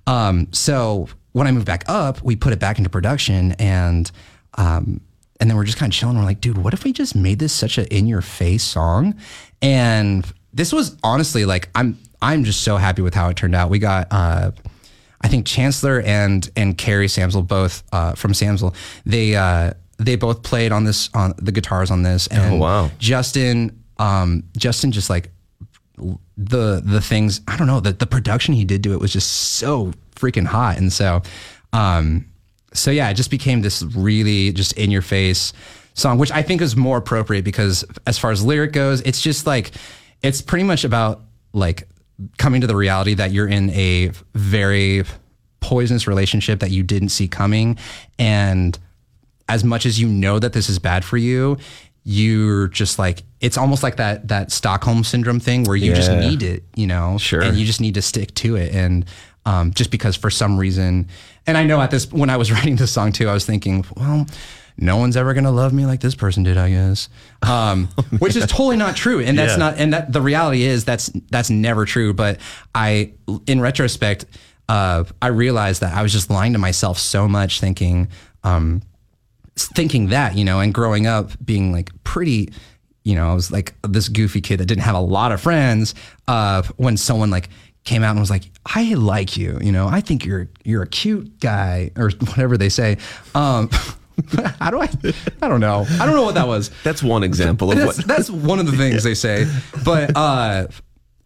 [0.06, 4.10] Um, so when I moved back up, we put it back into production, and
[4.54, 5.00] um,
[5.38, 6.18] and then we're just kind of chilling.
[6.18, 9.14] We're like, "Dude, what if we just made this such a in your face song?"
[9.62, 13.70] And this was honestly like, I'm I'm just so happy with how it turned out.
[13.70, 14.08] We got.
[14.10, 14.50] Uh,
[15.20, 20.42] I think Chancellor and and Carrie Samsel both uh, from Samsel they uh, they both
[20.42, 22.90] played on this on the guitars on this and Oh, wow.
[22.98, 25.30] Justin um, Justin just like
[26.36, 29.30] the the things I don't know the the production he did to it was just
[29.30, 31.22] so freaking hot and so
[31.72, 32.26] um
[32.72, 35.52] so yeah it just became this really just in your face
[35.94, 39.46] song which I think is more appropriate because as far as lyric goes it's just
[39.46, 39.72] like
[40.22, 41.20] it's pretty much about
[41.52, 41.86] like
[42.38, 45.04] coming to the reality that you're in a very
[45.60, 47.76] poisonous relationship that you didn't see coming
[48.18, 48.78] and
[49.48, 51.58] as much as you know that this is bad for you,
[52.04, 56.42] you're just like it's almost like that that Stockholm syndrome thing where you just need
[56.42, 57.42] it, you know, Sure.
[57.42, 58.72] and you just need to stick to it.
[58.72, 59.04] And
[59.44, 61.08] um, just because for some reason,
[61.48, 63.84] and I know at this when I was writing this song too, I was thinking,
[63.96, 64.26] well.
[64.80, 67.08] No one's ever gonna love me like this person did, I guess.
[67.42, 67.86] Um,
[68.18, 69.56] which is totally not true, and that's Yeah.
[69.58, 69.78] not.
[69.78, 72.12] And that the reality is that's that's never true.
[72.14, 72.40] But
[72.74, 73.12] I,
[73.46, 74.24] in retrospect,
[74.68, 78.08] uh, I realized that I was just lying to myself so much, thinking,
[78.44, 78.82] um,
[79.56, 82.50] thinking that, you know, and growing up being like pretty,
[83.04, 85.94] you know, I was like this goofy kid that didn't have a lot of friends.
[86.28, 87.50] Uh, when someone like
[87.84, 90.86] came out and was like, "I like you," you know, I think you're you're a
[90.86, 92.98] cute guy or whatever they say.
[93.34, 93.68] Um,
[94.60, 94.88] how do I?
[95.42, 95.86] I don't know.
[96.00, 96.70] I don't know what that was.
[96.84, 98.06] That's one example of That's, what.
[98.06, 99.46] that's one of the things they say.
[99.84, 100.66] But uh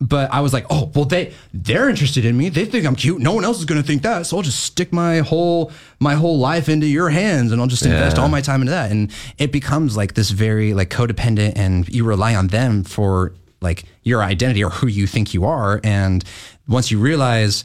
[0.01, 2.49] but I was like, oh, well they they're interested in me.
[2.51, 3.21] They think I'm cute.
[3.23, 4.27] No one else is gonna think that.
[4.27, 5.71] So I'll just stick my whole
[6.01, 8.23] my whole life into your hands and I'll just invest Yeah.
[8.23, 8.91] all my time into that.
[8.91, 13.33] And it becomes like this very like codependent and you rely on them for
[13.63, 15.81] like your identity or who you think you are.
[15.85, 16.23] And
[16.69, 17.65] once you realize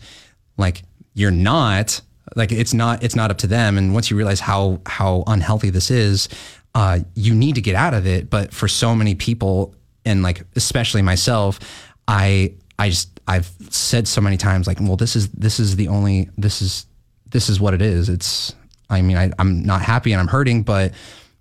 [0.57, 0.83] like
[1.15, 1.99] you're not
[2.35, 5.69] like it's not it's not up to them and once you realize how how unhealthy
[5.69, 6.29] this is
[6.75, 9.73] uh you need to get out of it but for so many people
[10.05, 11.59] and like especially myself
[12.07, 15.87] i i just i've said so many times like well this is this is the
[15.87, 16.85] only this is
[17.29, 18.53] this is what it is it's
[18.89, 20.93] i mean I, i'm not happy and i'm hurting but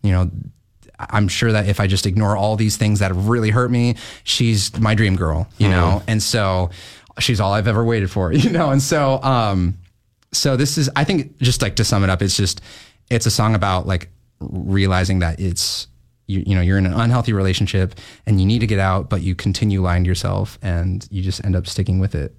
[0.03, 0.30] you know
[1.01, 3.95] I'm sure that if I just ignore all these things that have really hurt me,
[4.24, 6.03] she's my dream girl, you know?
[6.09, 6.70] And so
[7.20, 8.70] she's all I've ever waited for, you know?
[8.70, 9.78] And so, um,
[10.32, 12.60] so this is, I think just like to sum it up, it's just,
[13.10, 14.10] it's a song about like
[14.40, 15.88] realizing that it's,
[16.26, 17.94] you, you know, you're in an unhealthy relationship
[18.26, 21.44] and you need to get out, but you continue lying to yourself and you just
[21.44, 22.36] end up sticking with it.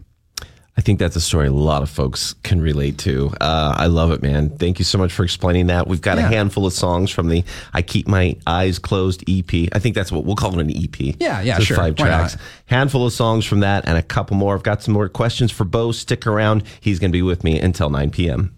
[0.79, 3.33] I think that's a story a lot of folks can relate to.
[3.41, 4.49] Uh, I love it, man.
[4.49, 5.87] Thank you so much for explaining that.
[5.87, 6.27] We've got yeah.
[6.27, 9.67] a handful of songs from the I Keep My Eyes Closed EP.
[9.73, 11.17] I think that's what we'll call it an EP.
[11.19, 11.75] Yeah, yeah, so sure.
[11.75, 12.37] Five tracks.
[12.67, 14.55] Handful of songs from that and a couple more.
[14.55, 15.91] I've got some more questions for Bo.
[15.91, 16.63] Stick around.
[16.79, 18.55] He's going to be with me until 9 p.m.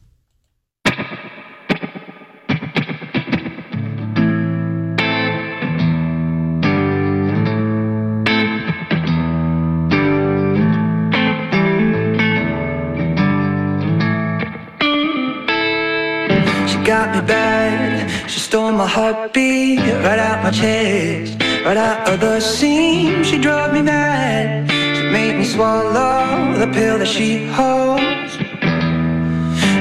[17.15, 18.29] me bad.
[18.29, 23.71] She stole my heartbeat right out my chest Right out of the seam, she drove
[23.71, 24.67] me mad.
[24.97, 28.33] She made me swallow the pill that she holds.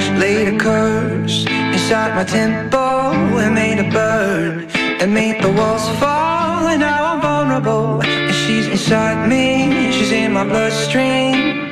[0.05, 4.69] She laid a curse inside my temple and made a burn
[5.01, 6.69] and made the walls fall.
[6.69, 8.03] And now I'm vulnerable.
[8.05, 11.70] And she's inside me, she's in my bloodstream.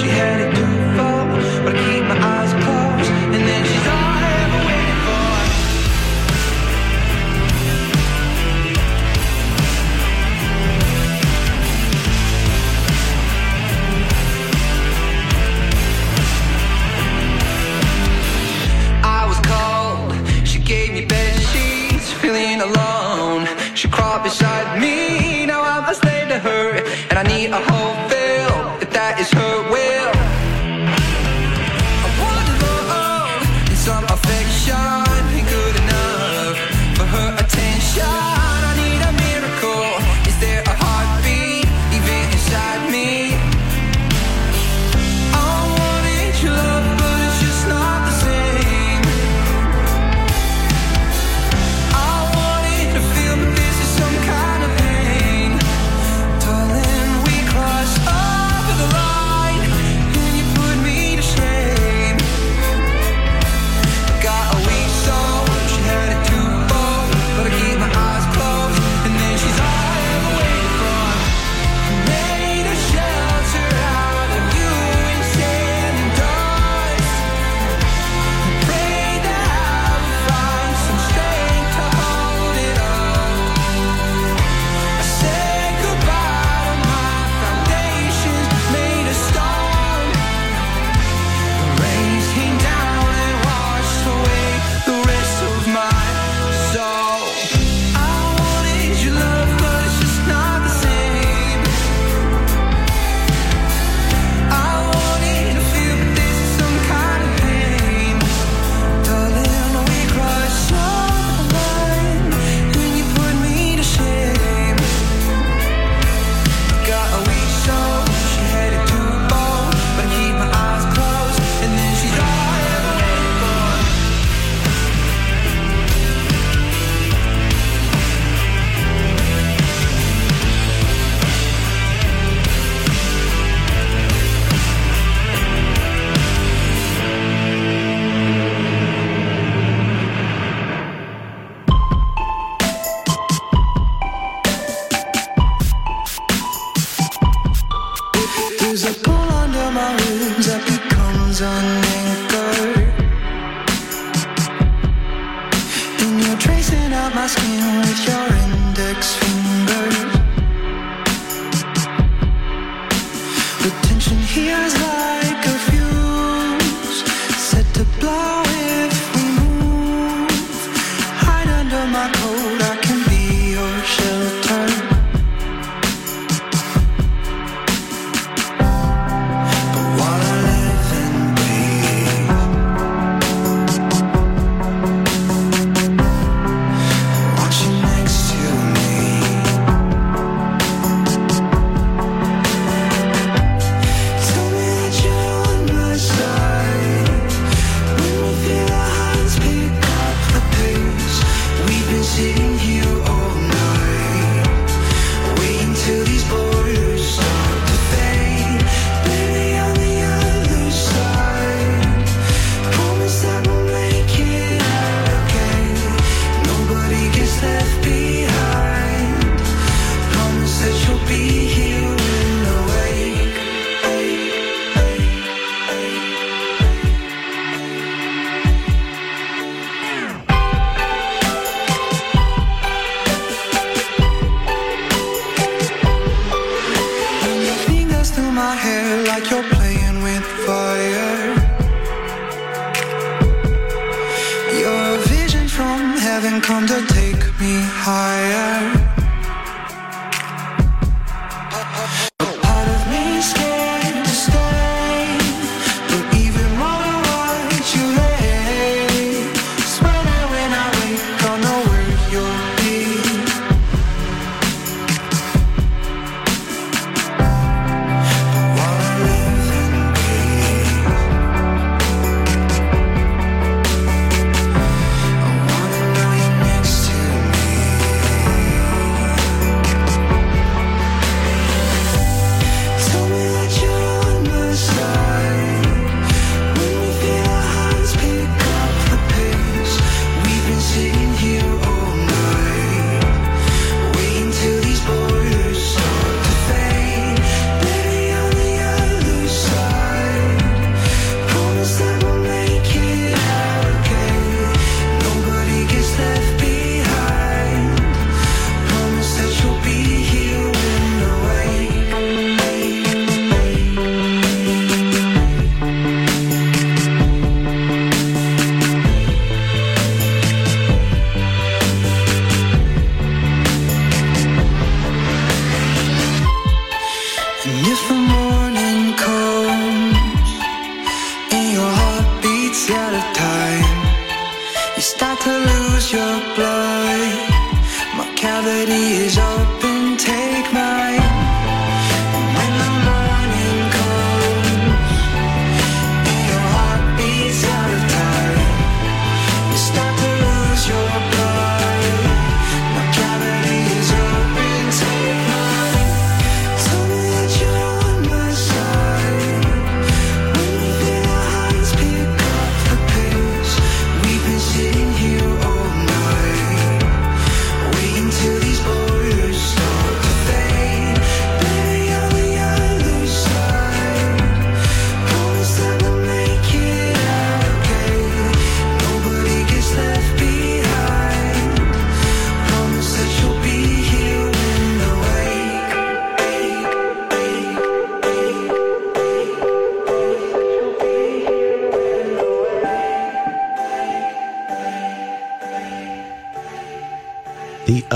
[0.00, 0.49] She had it.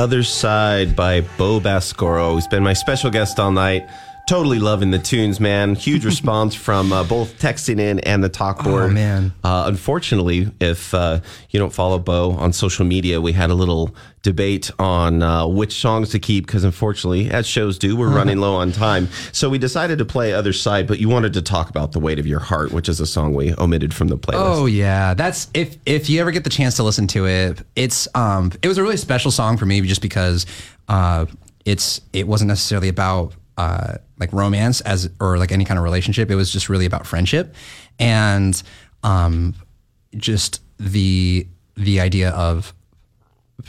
[0.04, 3.88] Other Side by Bo Bascoro, who's been my special guest all night.
[4.26, 5.74] Totally loving the tunes, man.
[5.74, 8.84] Huge response from uh, both texting in and the talk board.
[8.84, 9.34] Oh, man.
[9.44, 11.20] Uh, unfortunately, if uh,
[11.50, 15.78] you don't follow Bo on social media, we had a little debate on uh, which
[15.78, 19.08] songs to keep because, unfortunately, as shows do, we're running low on time.
[19.32, 22.18] So we decided to play Other Side, but you wanted to talk about The Weight
[22.18, 24.56] of Your Heart, which is a song we omitted from the playlist.
[24.56, 28.08] Oh yeah, that's if if you ever get the chance to listen to it, it's
[28.14, 30.46] um it was a really special song for me just because
[30.88, 31.26] uh
[31.66, 36.30] it's it wasn't necessarily about uh like romance as or like any kind of relationship.
[36.30, 37.54] It was just really about friendship
[37.98, 38.60] and
[39.02, 39.54] um
[40.16, 42.72] just the the idea of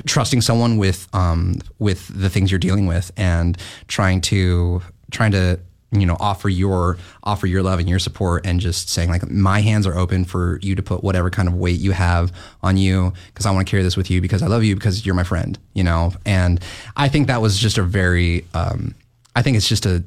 [0.05, 3.57] trusting someone with um with the things you're dealing with and
[3.87, 4.81] trying to
[5.11, 5.59] trying to
[5.91, 9.61] you know offer your offer your love and your support and just saying like my
[9.61, 12.31] hands are open for you to put whatever kind of weight you have
[12.63, 15.05] on you because I want to carry this with you because I love you because
[15.05, 16.59] you're my friend you know and
[16.97, 18.95] I think that was just a very um
[19.35, 20.03] I think it's just a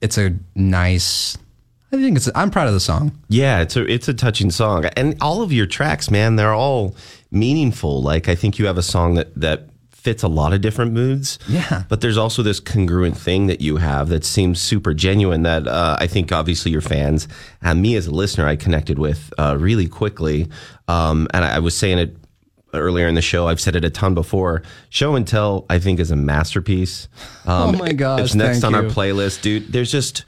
[0.00, 1.38] it's a nice
[1.92, 4.84] I think it's I'm proud of the song Yeah, it's a it's a touching song,
[4.96, 6.96] and all of your tracks, man, they're all
[7.30, 8.02] meaningful.
[8.02, 9.68] Like I think you have a song that that
[10.04, 11.38] fits a lot of different moods.
[11.48, 11.84] Yeah.
[11.88, 15.44] but there's also this congruent thing that you have that seems super genuine.
[15.44, 17.26] That uh, I think obviously your fans
[17.62, 20.48] and me as a listener, I connected with uh, really quickly.
[20.88, 22.16] Um, and I, I was saying it
[22.74, 23.48] earlier in the show.
[23.48, 24.62] I've said it a ton before.
[24.90, 27.08] Show and Tell, I think, is a masterpiece.
[27.46, 29.70] Um, Oh my gosh, It's next on our playlist, dude.
[29.70, 30.24] There's just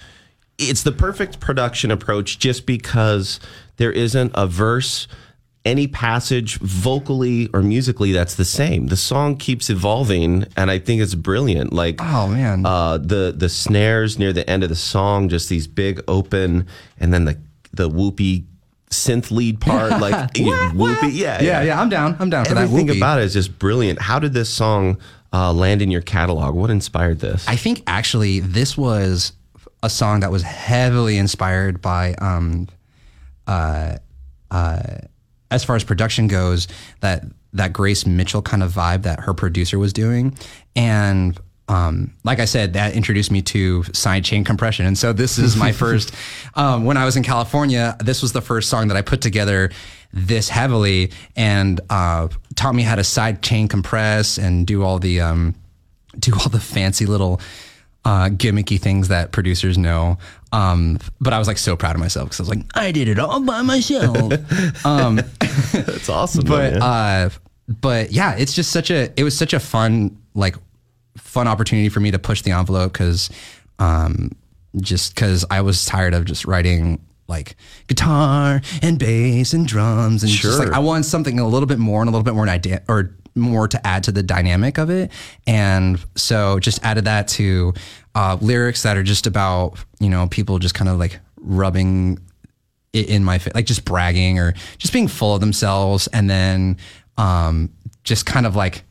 [0.58, 3.40] it's the perfect production approach just because
[3.78, 5.06] there isn't a verse
[5.64, 11.02] any passage vocally or musically that's the same the song keeps evolving and i think
[11.02, 12.64] it's brilliant like Oh, man.
[12.64, 16.66] uh, the the snares near the end of the song just these big open
[17.00, 17.36] and then the
[17.72, 18.44] the whoopy
[18.96, 21.80] synth lead part like you know, whoopy yeah yeah yeah.
[21.80, 22.16] I'm down.
[22.18, 22.64] I'm down for that.
[22.64, 24.00] Everything about it is just brilliant.
[24.00, 24.98] How did this song
[25.32, 26.54] uh, land in your catalog?
[26.54, 27.46] What inspired this?
[27.48, 29.32] I think actually this was
[29.82, 32.68] a song that was heavily inspired by um
[33.46, 33.96] uh
[34.50, 34.82] uh
[35.50, 36.66] as far as production goes
[37.00, 40.36] that that Grace Mitchell kind of vibe that her producer was doing.
[40.74, 44.86] And um, like I said, that introduced me to sidechain compression.
[44.86, 46.14] And so this is my first,
[46.54, 49.70] um, when I was in California, this was the first song that I put together
[50.12, 51.10] this heavily.
[51.34, 55.54] And uh, taught me how to side chain compress and do all the um,
[56.18, 57.40] do all the fancy little
[58.04, 60.18] uh, gimmicky things that producers know.
[60.52, 63.08] Um, but I was like so proud of myself because I was like, I did
[63.08, 64.32] it all by myself.
[64.86, 65.16] um,
[65.72, 66.44] That's awesome.
[66.44, 66.82] but man.
[66.82, 67.30] uh,
[67.68, 70.54] but yeah, it's just such a it was such a fun like
[71.16, 73.30] fun opportunity for me to push the envelope because
[73.78, 74.30] um,
[74.80, 77.56] just because I was tired of just writing like
[77.88, 82.00] guitar and bass and drums and just like I wanted something a little bit more
[82.00, 85.10] and a little bit more idea or more to add to the dynamic of it.
[85.46, 87.74] And so just added that to
[88.14, 92.18] uh, lyrics that are just about you know people just kind of like rubbing
[92.94, 96.76] i- in my face, like just bragging or just being full of themselves, and then
[97.18, 97.70] um,
[98.04, 98.84] just kind of like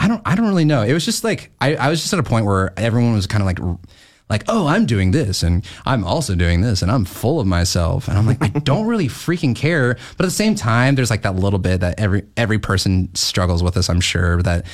[0.00, 0.82] I don't I don't really know.
[0.82, 3.42] It was just like I, I was just at a point where everyone was kind
[3.42, 3.78] of like
[4.30, 8.08] like oh I'm doing this and I'm also doing this and I'm full of myself
[8.08, 9.94] and I'm like I don't really freaking care.
[10.16, 13.62] But at the same time, there's like that little bit that every every person struggles
[13.62, 13.88] with this.
[13.88, 14.66] I'm sure that.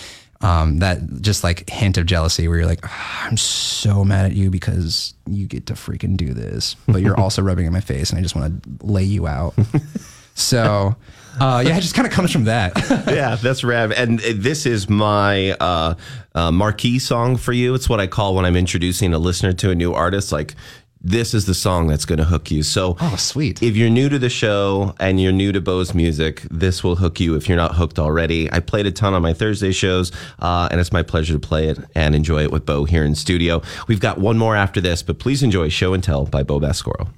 [0.42, 4.32] Um, that just like hint of jealousy where you're like, "Ah, I'm so mad at
[4.32, 8.10] you because you get to freaking do this, but you're also rubbing in my face
[8.10, 9.54] and I just want to lay you out.
[10.36, 10.96] so,
[11.40, 12.72] uh, yeah, it just kind of comes from that.
[13.08, 13.92] yeah, that's rad.
[13.92, 15.94] And this is my uh,
[16.34, 17.74] uh, marquee song for you.
[17.74, 20.32] It's what I call when I'm introducing a listener to a new artist.
[20.32, 20.54] Like,
[21.00, 22.62] this is the song that's going to hook you.
[22.62, 23.62] So, oh, sweet.
[23.62, 27.20] if you're new to the show and you're new to Bo's music, this will hook
[27.20, 28.50] you if you're not hooked already.
[28.52, 31.68] I played a ton on my Thursday shows, uh, and it's my pleasure to play
[31.68, 33.62] it and enjoy it with Bo here in studio.
[33.86, 37.08] We've got one more after this, but please enjoy Show and Tell by Bo Bascoro.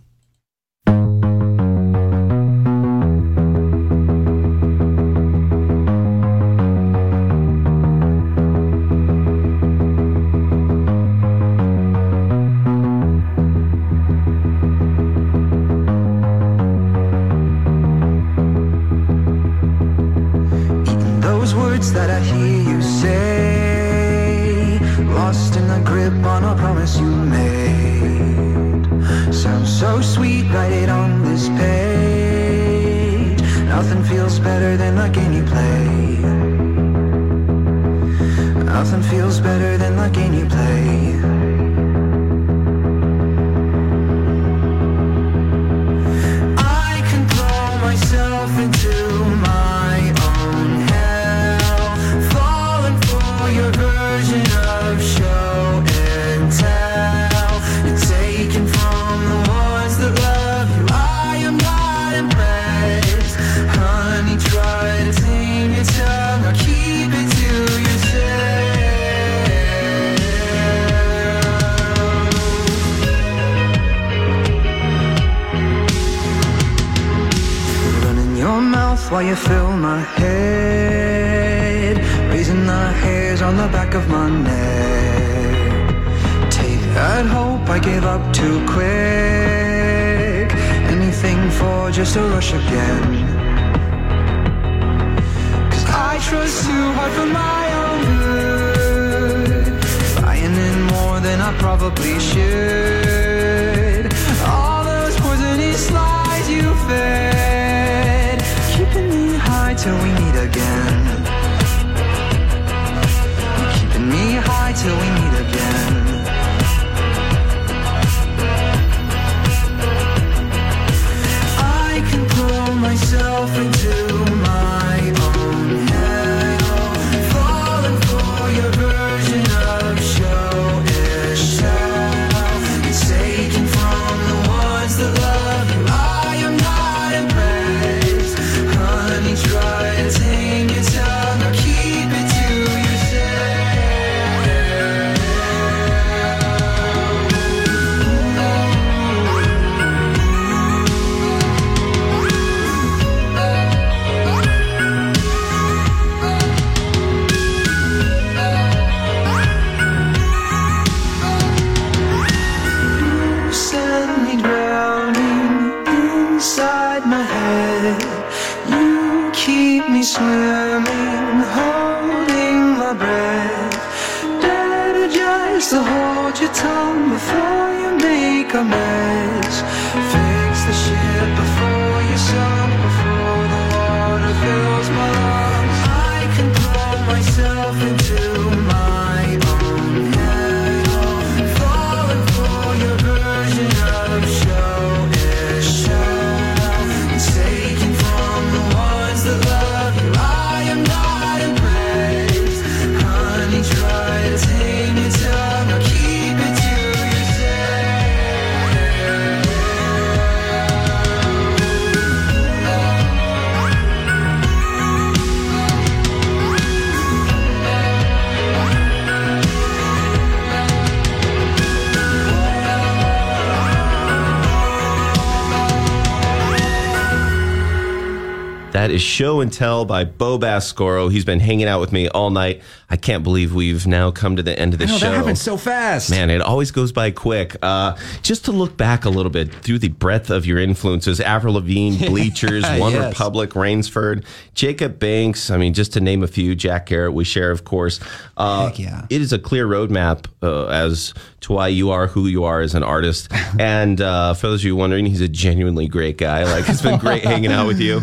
[228.98, 231.08] Is Show and Tell by Bo Bascoro.
[231.08, 232.62] He's been hanging out with me all night.
[232.90, 235.10] I can't believe we've now come to the end of the I know, show.
[235.10, 236.10] that happened so fast.
[236.10, 237.54] Man, it always goes by quick.
[237.62, 241.54] Uh, just to look back a little bit through the breadth of your influences Avril
[241.54, 243.12] Lavigne, Bleachers, One Yes.
[243.12, 245.48] Republic, Rainsford, Jacob Banks.
[245.50, 248.00] I mean, just to name a few, Jack Garratt, we share, of course.
[248.36, 249.06] Uh, Heck yeah.
[249.10, 252.74] It is a clear roadmap uh, as to why you are who you are as
[252.74, 253.30] an artist.
[253.60, 256.42] and uh, for those of you wondering, he's a genuinely great guy.
[256.44, 258.00] Like, it's been great hanging out with you.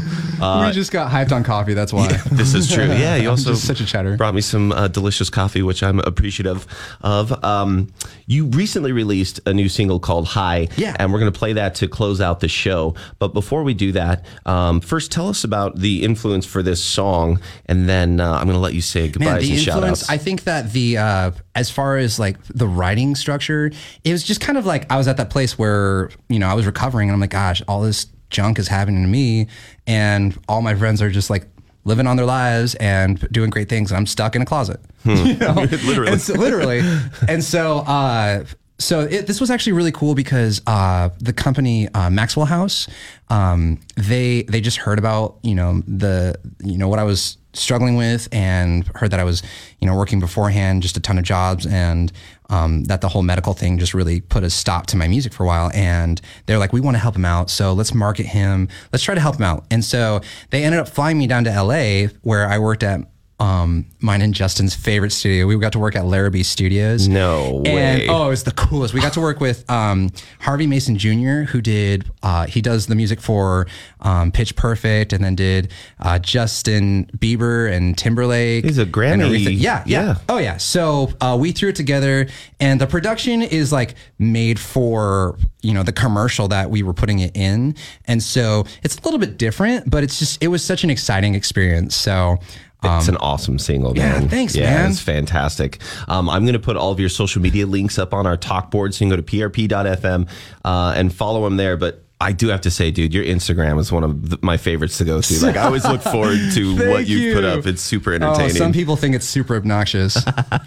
[0.86, 1.74] Just got hyped on coffee.
[1.74, 2.08] That's why.
[2.32, 2.86] this is true.
[2.96, 4.16] Yeah, you also such a chatter.
[4.18, 6.68] brought me some uh, delicious coffee, which I'm appreciative
[7.02, 7.44] of.
[7.44, 7.88] Um,
[8.28, 10.96] you recently released a new single called "High," Yeah.
[11.00, 12.94] and we're going to play that to close out the show.
[13.18, 17.40] But before we do that, um, first tell us about the influence for this song,
[17.66, 20.04] and then uh, I'm going to let you say goodbyes Man, the and shout influence.
[20.04, 20.10] outs.
[20.12, 23.72] I think that the uh, as far as like the writing structure,
[24.04, 26.54] it was just kind of like I was at that place where you know I
[26.54, 28.06] was recovering, and I'm like, gosh, all this
[28.36, 29.48] junk is happening to me,
[29.88, 31.48] and all my friends are just like
[31.86, 34.80] living on their lives and doing great things, and I'm stuck in a closet.
[35.06, 35.54] You know?
[35.54, 36.12] Literally.
[36.12, 36.82] And so, literally.
[37.28, 38.44] and so, uh,
[38.80, 42.88] so it, this was actually really cool because uh, the company uh, Maxwell House,
[43.30, 47.96] um, they they just heard about you know the you know what I was struggling
[47.96, 49.44] with and heard that I was
[49.80, 52.12] you know working beforehand just a ton of jobs and
[52.50, 55.44] um, that the whole medical thing just really put a stop to my music for
[55.44, 55.72] a while.
[55.74, 58.68] And they're like we want to help him out so let's market him.
[58.92, 59.66] Let's try to help him out.
[59.72, 63.02] And so they ended up flying me down to LA where I worked at
[63.40, 65.46] um, mine and Justin's favorite studio.
[65.46, 67.08] We got to work at Larrabee Studios.
[67.10, 68.08] No And way.
[68.08, 68.94] oh, it was the coolest.
[68.94, 70.10] We got to work with um,
[70.40, 73.68] Harvey Mason Jr., who did uh, he does the music for
[74.02, 78.64] um, Pitch Perfect, and then did uh, Justin Bieber and Timberlake.
[78.64, 79.44] He's a Grammy-.
[79.44, 80.16] Yeah, yeah, yeah.
[80.30, 80.58] Oh yeah.
[80.58, 82.28] So uh, we threw it together,
[82.60, 87.20] and the production is like made for you know the commercial that we were putting
[87.20, 87.76] it in,
[88.06, 91.36] and so it's a little bit different, but it's just it was such an exciting
[91.36, 91.96] experience.
[91.98, 92.38] So.
[92.84, 94.30] It's an awesome single, yeah, man.
[94.30, 94.92] thanks, yeah, man.
[94.92, 95.80] It's fantastic.
[96.08, 98.70] Um, I'm going to put all of your social media links up on our talk
[98.72, 100.30] board, so you can go to prp.fm
[100.64, 101.78] uh, and follow them there.
[101.78, 104.98] But I do have to say, dude, your Instagram is one of the, my favorites
[105.00, 105.40] to go to.
[105.46, 107.66] Like, I always look forward to what you've put up.
[107.66, 108.56] It's super Oh, entertaining.
[108.56, 110.16] some people think it's super obnoxious.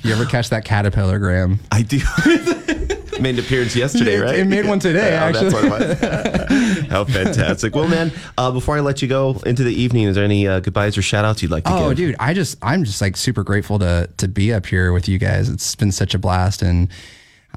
[0.02, 1.60] you ever catch that caterpillar gram?
[1.72, 2.01] I do.
[3.23, 4.39] Made an appearance yesterday, right?
[4.39, 5.51] it made one today, Oh, actually.
[5.51, 6.86] That's what it.
[6.90, 7.74] How fantastic.
[7.74, 10.61] Well, man, uh, before I let you go into the evening, is there any uh,
[10.61, 11.97] goodbyes or shout outs you'd like to Oh, give?
[11.99, 15.19] dude, I just I'm just like super grateful to to be up here with you
[15.19, 15.49] guys.
[15.49, 16.89] It's been such a blast and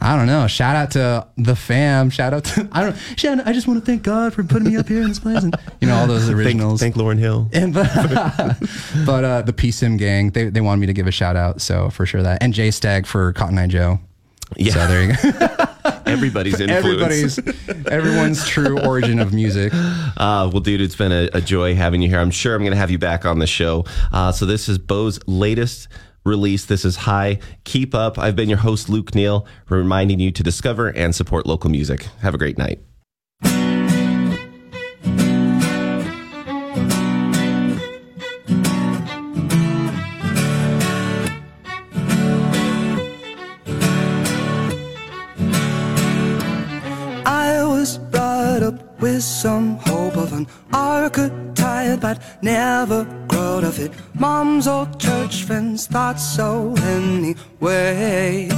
[0.03, 0.47] I don't know.
[0.47, 2.09] Shout out to the fam.
[2.09, 2.95] Shout out to I don't.
[3.17, 5.19] Shout out, I just want to thank God for putting me up here in this
[5.19, 6.79] place and you know all those Thank, originals.
[6.79, 7.49] thank Lauryn Hill.
[7.53, 7.87] and but,
[9.05, 11.89] but uh, the PSIM gang, they, they wanted me to give a shout out, so
[11.89, 12.41] for sure that.
[12.41, 13.99] And Jay Stag for Cotton Eye Joe.
[14.57, 14.73] Yeah.
[14.73, 15.65] So there you go.
[16.05, 17.37] Everybody's influence.
[17.39, 19.73] Everybody's everyone's true origin of music.
[20.17, 22.19] Uh, well, dude, it's been a, a joy having you here.
[22.19, 23.85] I'm sure I'm going to have you back on the show.
[24.11, 25.87] Uh, so this is Bo's latest
[26.25, 26.65] release.
[26.65, 27.39] This is High.
[27.63, 28.19] Keep up.
[28.19, 32.07] I've been your host, Luke Neal, reminding you to discover and support local music.
[32.21, 32.81] Have a great night.
[49.01, 53.91] With some hope of an archetype, but never growed of it.
[54.13, 58.53] Mom's old church friends thought so anyways.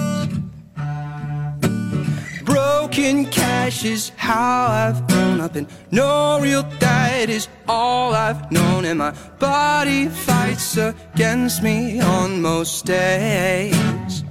[2.43, 8.85] Broken cash is how I've grown up, and no real diet is all I've known.
[8.85, 14.23] And my body fights against me on most days.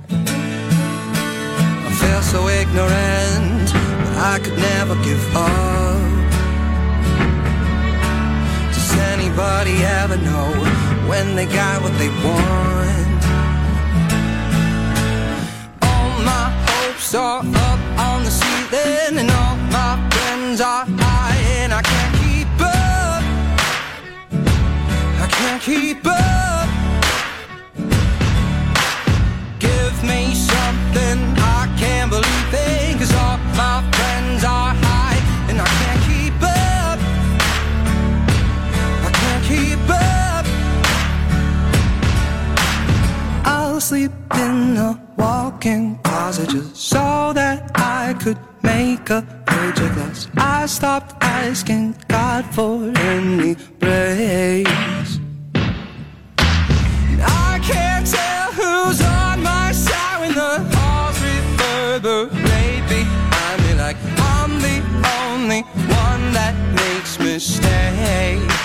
[1.89, 3.75] I feel so ignorant,
[4.25, 6.01] I could never give up.
[8.73, 10.49] Does anybody ever know
[11.11, 13.23] when they got what they want?
[15.83, 21.75] All my hopes are up on the ceiling, and all my friends are high, and
[21.75, 23.23] I can't keep up.
[25.21, 26.22] I can't keep up.
[43.93, 50.29] Sleep in a walk-in closet just so that I could make a of glass.
[50.39, 55.21] I stopped asking God for any praise.
[57.45, 63.99] I can't tell who's on my side when the halls reverberate behind me like
[64.35, 64.79] I'm the
[65.21, 65.61] only
[66.05, 68.57] one that makes mistakes.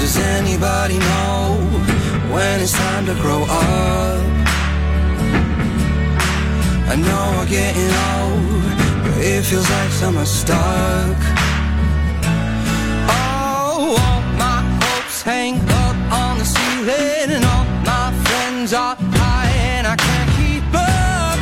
[0.00, 1.97] Does anybody know
[2.30, 4.24] when it's time to grow up?
[6.90, 11.16] I know we're getting old, but it feels like summer's stuck.
[13.08, 19.50] Oh, all my hopes hang up on the ceiling, and all my friends are high,
[19.74, 21.38] and I can't keep up.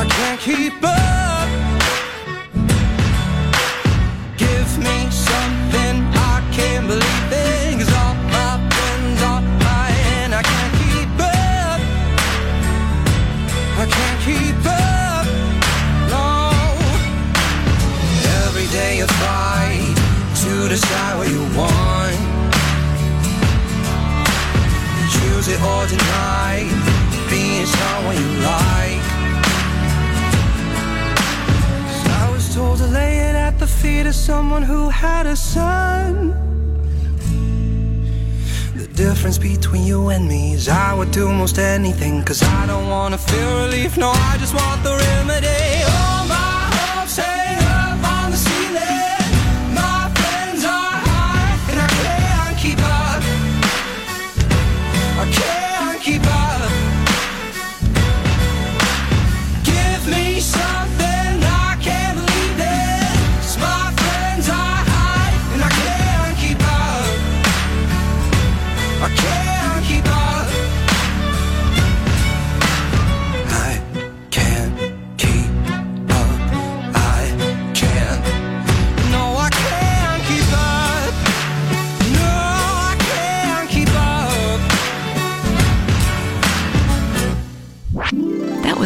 [0.00, 1.48] I can't keep up.
[4.36, 5.94] Give me something
[6.32, 7.31] I can believe
[19.02, 19.96] Every day you fight
[20.42, 22.16] to decide what you want.
[25.10, 26.68] Choose it or deny.
[27.28, 29.02] Being someone you like.
[32.20, 36.34] I was told to lay it at the feet of someone who had a son.
[38.76, 42.22] The difference between you and me is I would do most anything.
[42.22, 45.82] Cause I don't wanna feel relief, no, I just want the remedy.
[45.86, 46.51] All my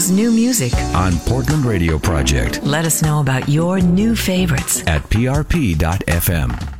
[0.07, 0.73] Was new music.
[0.95, 4.85] on Portland Radio Project Let us know about your new favorites.
[4.87, 6.76] at prp.fm.